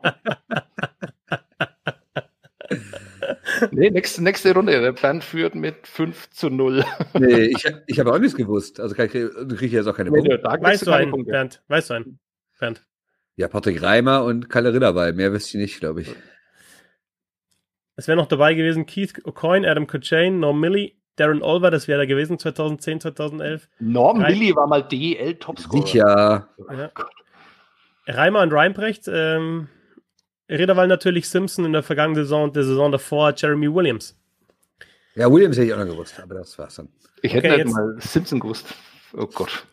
[3.71, 4.79] Nee, nächste, nächste Runde.
[4.79, 6.83] Der Bernd führt mit 5 zu 0.
[7.13, 8.79] Nee, ich, ich habe auch nichts gewusst.
[8.79, 10.37] Also kann kriege ich jetzt auch keine Punkte.
[10.37, 11.31] Nee, weißt du einen, Punkte.
[11.31, 11.61] Bernd?
[11.67, 12.19] Weißt du einen,
[12.59, 12.85] Bernd?
[13.35, 15.13] Ja, Patrick Reimer und Kalle Ritterwey.
[15.13, 16.15] Mehr wüsste ich nicht, glaube ich.
[17.95, 21.99] Es wäre noch dabei gewesen Keith O'Coin, Adam Cochain, Norm Milley, Darren Olver, das wäre
[21.99, 23.67] da gewesen 2010, 2011.
[23.79, 25.85] Norm Milli war mal DEL-Topscorer.
[25.85, 26.47] Sicher.
[26.71, 26.91] Ja.
[28.07, 29.07] Reimer und Reimbrecht.
[29.07, 29.67] Ähm,
[30.49, 34.17] Räderwall natürlich Simpson in der vergangenen Saison und der Saison davor Jeremy Williams.
[35.15, 36.89] Ja, Williams hätte ich auch noch gewusst, aber das war's dann.
[37.21, 38.73] Ich hätte okay, nicht mal Simpson gewusst.
[39.13, 39.65] Oh Gott.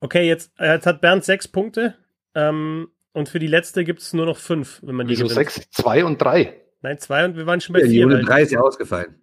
[0.00, 1.94] Okay, jetzt, jetzt hat Bernd sechs Punkte.
[2.34, 5.50] Ähm, und für die letzte gibt es nur noch fünf, wenn man die Wieso gewinnt.
[5.50, 5.70] sechs?
[5.70, 6.60] Zwei und drei.
[6.80, 7.92] Nein, zwei und wir waren schon bei ja, vier.
[7.92, 9.21] Die Runde drei ist ja ausgefallen.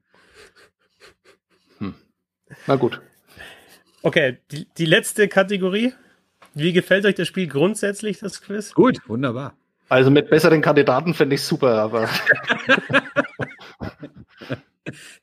[2.68, 3.02] Na gut.
[4.02, 5.93] Okay, die, die letzte Kategorie.
[6.54, 8.74] Wie gefällt euch das Spiel grundsätzlich, das Quiz?
[8.74, 9.56] Gut, wunderbar.
[9.89, 12.10] Also mit besseren Kandidaten finde ich super, aber.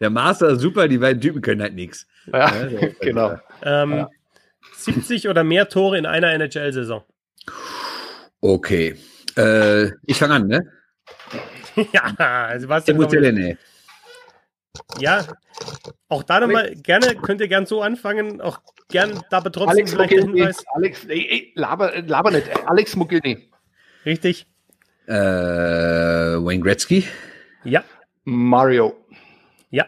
[0.01, 2.07] Der Master ist super, die beiden Typen können halt nichts.
[2.33, 3.37] Ja, ja genau.
[3.62, 4.09] Ähm, ja.
[4.77, 7.03] 70 oder mehr Tore in einer NHL-Saison.
[8.41, 8.97] Okay.
[9.37, 10.72] Äh, ich fange an, ne?
[11.93, 13.59] ja, also was denn?
[14.99, 15.27] Ja,
[16.09, 20.11] auch da nochmal gerne, könnt ihr gern so anfangen, auch gern da trotzdem Alex vielleicht
[20.12, 20.64] Mugilny, Hinweis.
[20.74, 23.51] Alex, ey, ey, laber, laber nicht, Alex Mugilny.
[24.05, 24.47] Richtig.
[25.07, 27.07] Äh, Wayne Gretzky.
[27.64, 27.85] Ja.
[28.24, 28.97] Mario.
[29.70, 29.87] Ja.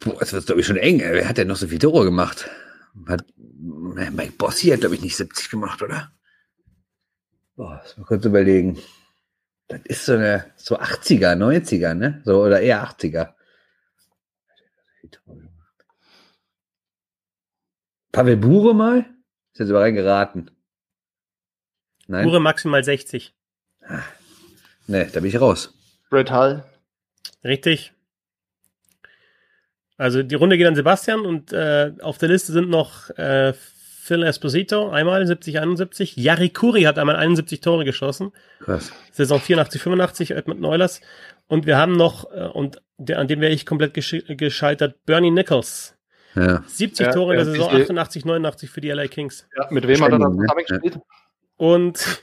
[0.00, 1.00] Boah, das wird, glaube ich, schon eng.
[1.00, 2.48] Wer hat denn noch so viele Tore gemacht?
[3.06, 3.24] Hat,
[3.98, 6.10] äh, Mike Bossy hat, glaube ich, nicht 70 gemacht, oder?
[7.56, 8.78] Boah, das mal kurz überlegen.
[9.68, 12.22] Das ist so eine, so 80er, 90er, ne?
[12.24, 13.34] So, oder eher 80er.
[18.12, 18.98] Pavel Bure mal?
[19.52, 20.50] Ist jetzt aber reingeraten.
[22.06, 22.24] Nein.
[22.24, 23.34] Bure maximal 60.
[23.82, 24.02] Ah,
[24.86, 25.74] ne, da bin ich raus.
[26.10, 26.64] Brett Hall.
[27.42, 27.92] Richtig.
[29.96, 33.52] Also die Runde geht an Sebastian und äh, auf der Liste sind noch äh,
[34.04, 36.16] Phil Esposito einmal 70, 71.
[36.16, 38.32] Yari Kuri hat einmal 71 Tore geschossen.
[38.60, 38.92] Krass.
[39.12, 41.00] Saison 84, 85 Edmund Neulers.
[41.46, 45.96] Und wir haben noch, äh, und der, an dem wäre ich komplett gescheitert, Bernie Nichols.
[46.34, 46.62] Ja.
[46.66, 49.48] 70 ja, Tore in der Saison, 88, 89 für die LA Kings.
[49.56, 50.98] Ja, mit wem hat er dann zusammen gespielt?
[51.56, 52.22] Und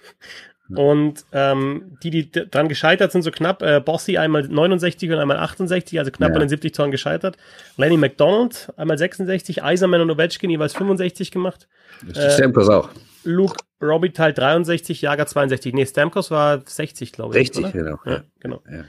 [0.78, 5.38] und ähm, die, die dran gescheitert sind, so knapp, äh, Bossy einmal 69 und einmal
[5.38, 6.36] 68, also knapp ja.
[6.36, 7.38] an den 70 Toren gescheitert.
[7.78, 11.68] Lenny McDonald einmal 66, Eiserman und Ovechkin jeweils 65 gemacht.
[12.14, 12.90] Äh, Stamkos auch.
[13.24, 15.74] Luke Robitaille 63, Jager 62.
[15.74, 17.48] Nee, Stamkos war 60, glaube ich.
[17.48, 17.72] 60, oder?
[17.72, 18.00] genau.
[18.06, 18.62] Ja, genau.
[18.70, 18.84] Ja.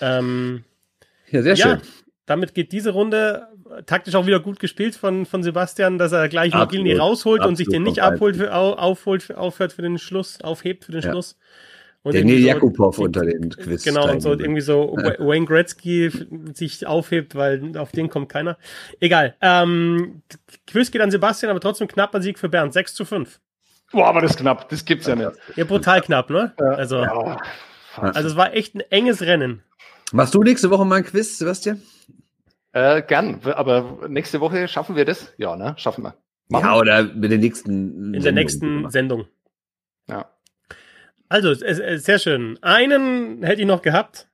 [0.00, 0.64] Ähm,
[1.30, 1.80] ja, sehr schön.
[2.26, 3.48] Damit geht diese Runde
[3.86, 7.56] taktisch auch wieder gut gespielt von, von Sebastian, dass er gleich Magilny rausholt absolut, und
[7.56, 11.10] sich den nicht abholt, für, aufholt, für, aufhört für den Schluss, aufhebt für den ja.
[11.10, 11.38] Schluss.
[12.04, 13.84] Und der Neil so, Jakubov unter den Quiz.
[13.84, 15.18] Genau, und so irgendwie so ja.
[15.20, 16.10] Wayne Gretzky
[16.52, 18.58] sich aufhebt, weil auf den kommt keiner.
[18.98, 19.36] Egal.
[19.40, 20.22] Ähm,
[20.66, 22.72] Quiz geht an Sebastian, aber trotzdem knapper Sieg für Bernd.
[22.72, 23.40] 6 zu 5.
[23.92, 24.68] Boah, aber das ist knapp.
[24.68, 25.30] Das gibt's ja nicht.
[25.54, 26.52] Ja, brutal knapp, ne?
[26.56, 27.38] Also, ja.
[27.96, 29.62] also es war echt ein enges Rennen.
[30.12, 31.80] Machst du nächste Woche mal ein Quiz, Sebastian?
[32.72, 35.32] Äh, gern, aber nächste Woche schaffen wir das?
[35.36, 35.74] Ja, ne?
[35.76, 36.14] Schaffen wir.
[36.48, 39.26] Machen ja, oder mit der nächsten In der nächsten Sendung.
[40.08, 40.30] Ja.
[41.28, 42.58] Also, sehr schön.
[42.62, 44.28] Einen hätte ich noch gehabt.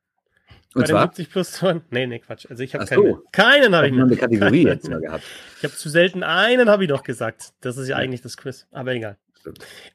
[0.74, 1.06] Und bei zwar?
[1.06, 1.82] den 70 plus Toren.
[1.90, 2.46] Nee, nee, Quatsch.
[2.48, 2.94] Also ich habe so.
[2.94, 3.22] keinen.
[3.32, 4.06] Keinen habe ich noch.
[4.06, 5.24] eine Kategorie jetzt mal gehabt.
[5.58, 7.52] Ich habe zu selten einen habe ich noch gesagt.
[7.60, 8.02] Das ist ja, ja.
[8.02, 8.66] eigentlich das Quiz.
[8.70, 9.16] Aber egal.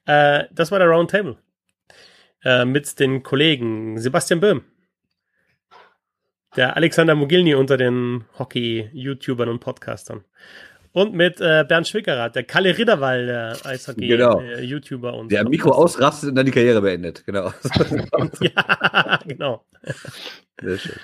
[0.06, 1.38] Äh, das war der Roundtable.
[2.44, 4.64] Äh, mit den Kollegen Sebastian Böhm
[6.56, 10.24] der Alexander Mogilny unter den Hockey-YouTubern und Podcastern.
[10.92, 15.12] Und mit äh, Bernd Schwickerath, der Kalle Ridderwall, der Eishockey-YouTuber.
[15.12, 15.24] Genau.
[15.24, 17.52] Äh, der Mikro ausrastet und dann die Karriere beendet, genau.
[18.42, 19.66] ja, genau.
[20.62, 20.96] Sehr schön.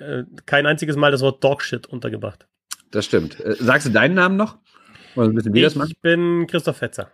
[0.00, 2.48] Äh, kein einziges Mal das Wort Dogshit untergebracht.
[2.90, 3.38] Das stimmt.
[3.38, 4.58] Äh, sagst du deinen Namen noch?
[5.14, 7.12] Oder wissen wir ich das bin Christoph Fetzer.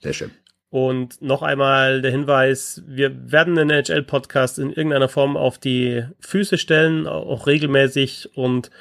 [0.00, 0.30] Sehr schön.
[0.74, 6.58] Und noch einmal der Hinweis, wir werden den NHL-Podcast in irgendeiner Form auf die Füße
[6.58, 8.36] stellen, auch regelmäßig.
[8.36, 8.72] Und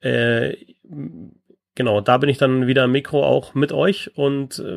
[0.00, 0.54] äh,
[1.74, 4.76] genau, da bin ich dann wieder am Mikro auch mit euch und äh,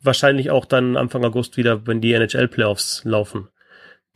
[0.00, 3.50] wahrscheinlich auch dann Anfang August wieder, wenn die NHL-Playoffs laufen,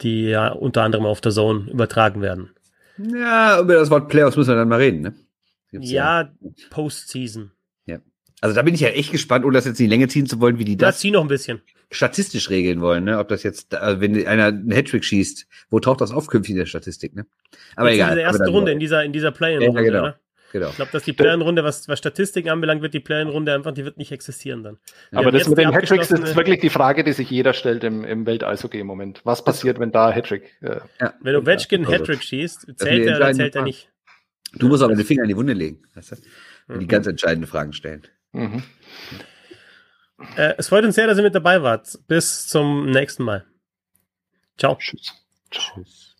[0.00, 2.52] die ja unter anderem auf der Zone übertragen werden.
[2.96, 5.14] Ja, über das Wort Playoffs müssen wir dann mal reden, ne?
[5.72, 6.30] ja, ja.
[6.70, 7.52] Postseason.
[8.40, 10.40] Also da bin ich ja echt gespannt, ohne das jetzt in die Länge ziehen zu
[10.40, 10.96] wollen, wie die das.
[10.96, 11.62] Ja, zieh noch ein bisschen.
[11.90, 13.18] Statistisch regeln wollen, ne?
[13.18, 16.58] Ob das jetzt, also wenn einer einen Hattrick schießt, wo taucht das auf künftig in
[16.58, 17.26] der Statistik, ne?
[17.76, 18.10] Aber jetzt egal.
[18.10, 20.02] In der ersten Runde, in dieser, in dieser Play-In-Runde, ja, genau.
[20.02, 20.20] Oder?
[20.52, 20.68] Genau.
[20.70, 23.98] Ich glaube, dass die Play-In-Runde, was, was Statistiken anbelangt, wird die Play-In-Runde einfach, die wird
[23.98, 24.78] nicht existieren dann.
[25.12, 28.04] Ja, aber das mit den Hattricks ist wirklich die Frage, die sich jeder stellt im,
[28.04, 29.20] im Welteishockey im Moment.
[29.24, 30.56] Was passiert, wenn da Hattrick?
[30.60, 31.14] Äh, ja.
[31.20, 33.90] Wenn du Ovechkin einen Hattrick schießt, zählt er oder zählt er nicht?
[34.54, 36.16] Du musst aber den Finger in die Wunde legen, weißt du?
[36.68, 36.80] Wenn mhm.
[36.80, 38.02] die ganz entscheidenden Fragen stellen.
[38.36, 38.62] Mhm.
[40.36, 41.98] Äh, es freut uns sehr, dass ihr mit dabei wart.
[42.06, 43.46] Bis zum nächsten Mal.
[44.58, 44.76] Ciao.
[44.76, 45.12] Tschüss.
[45.50, 46.14] Tschüss.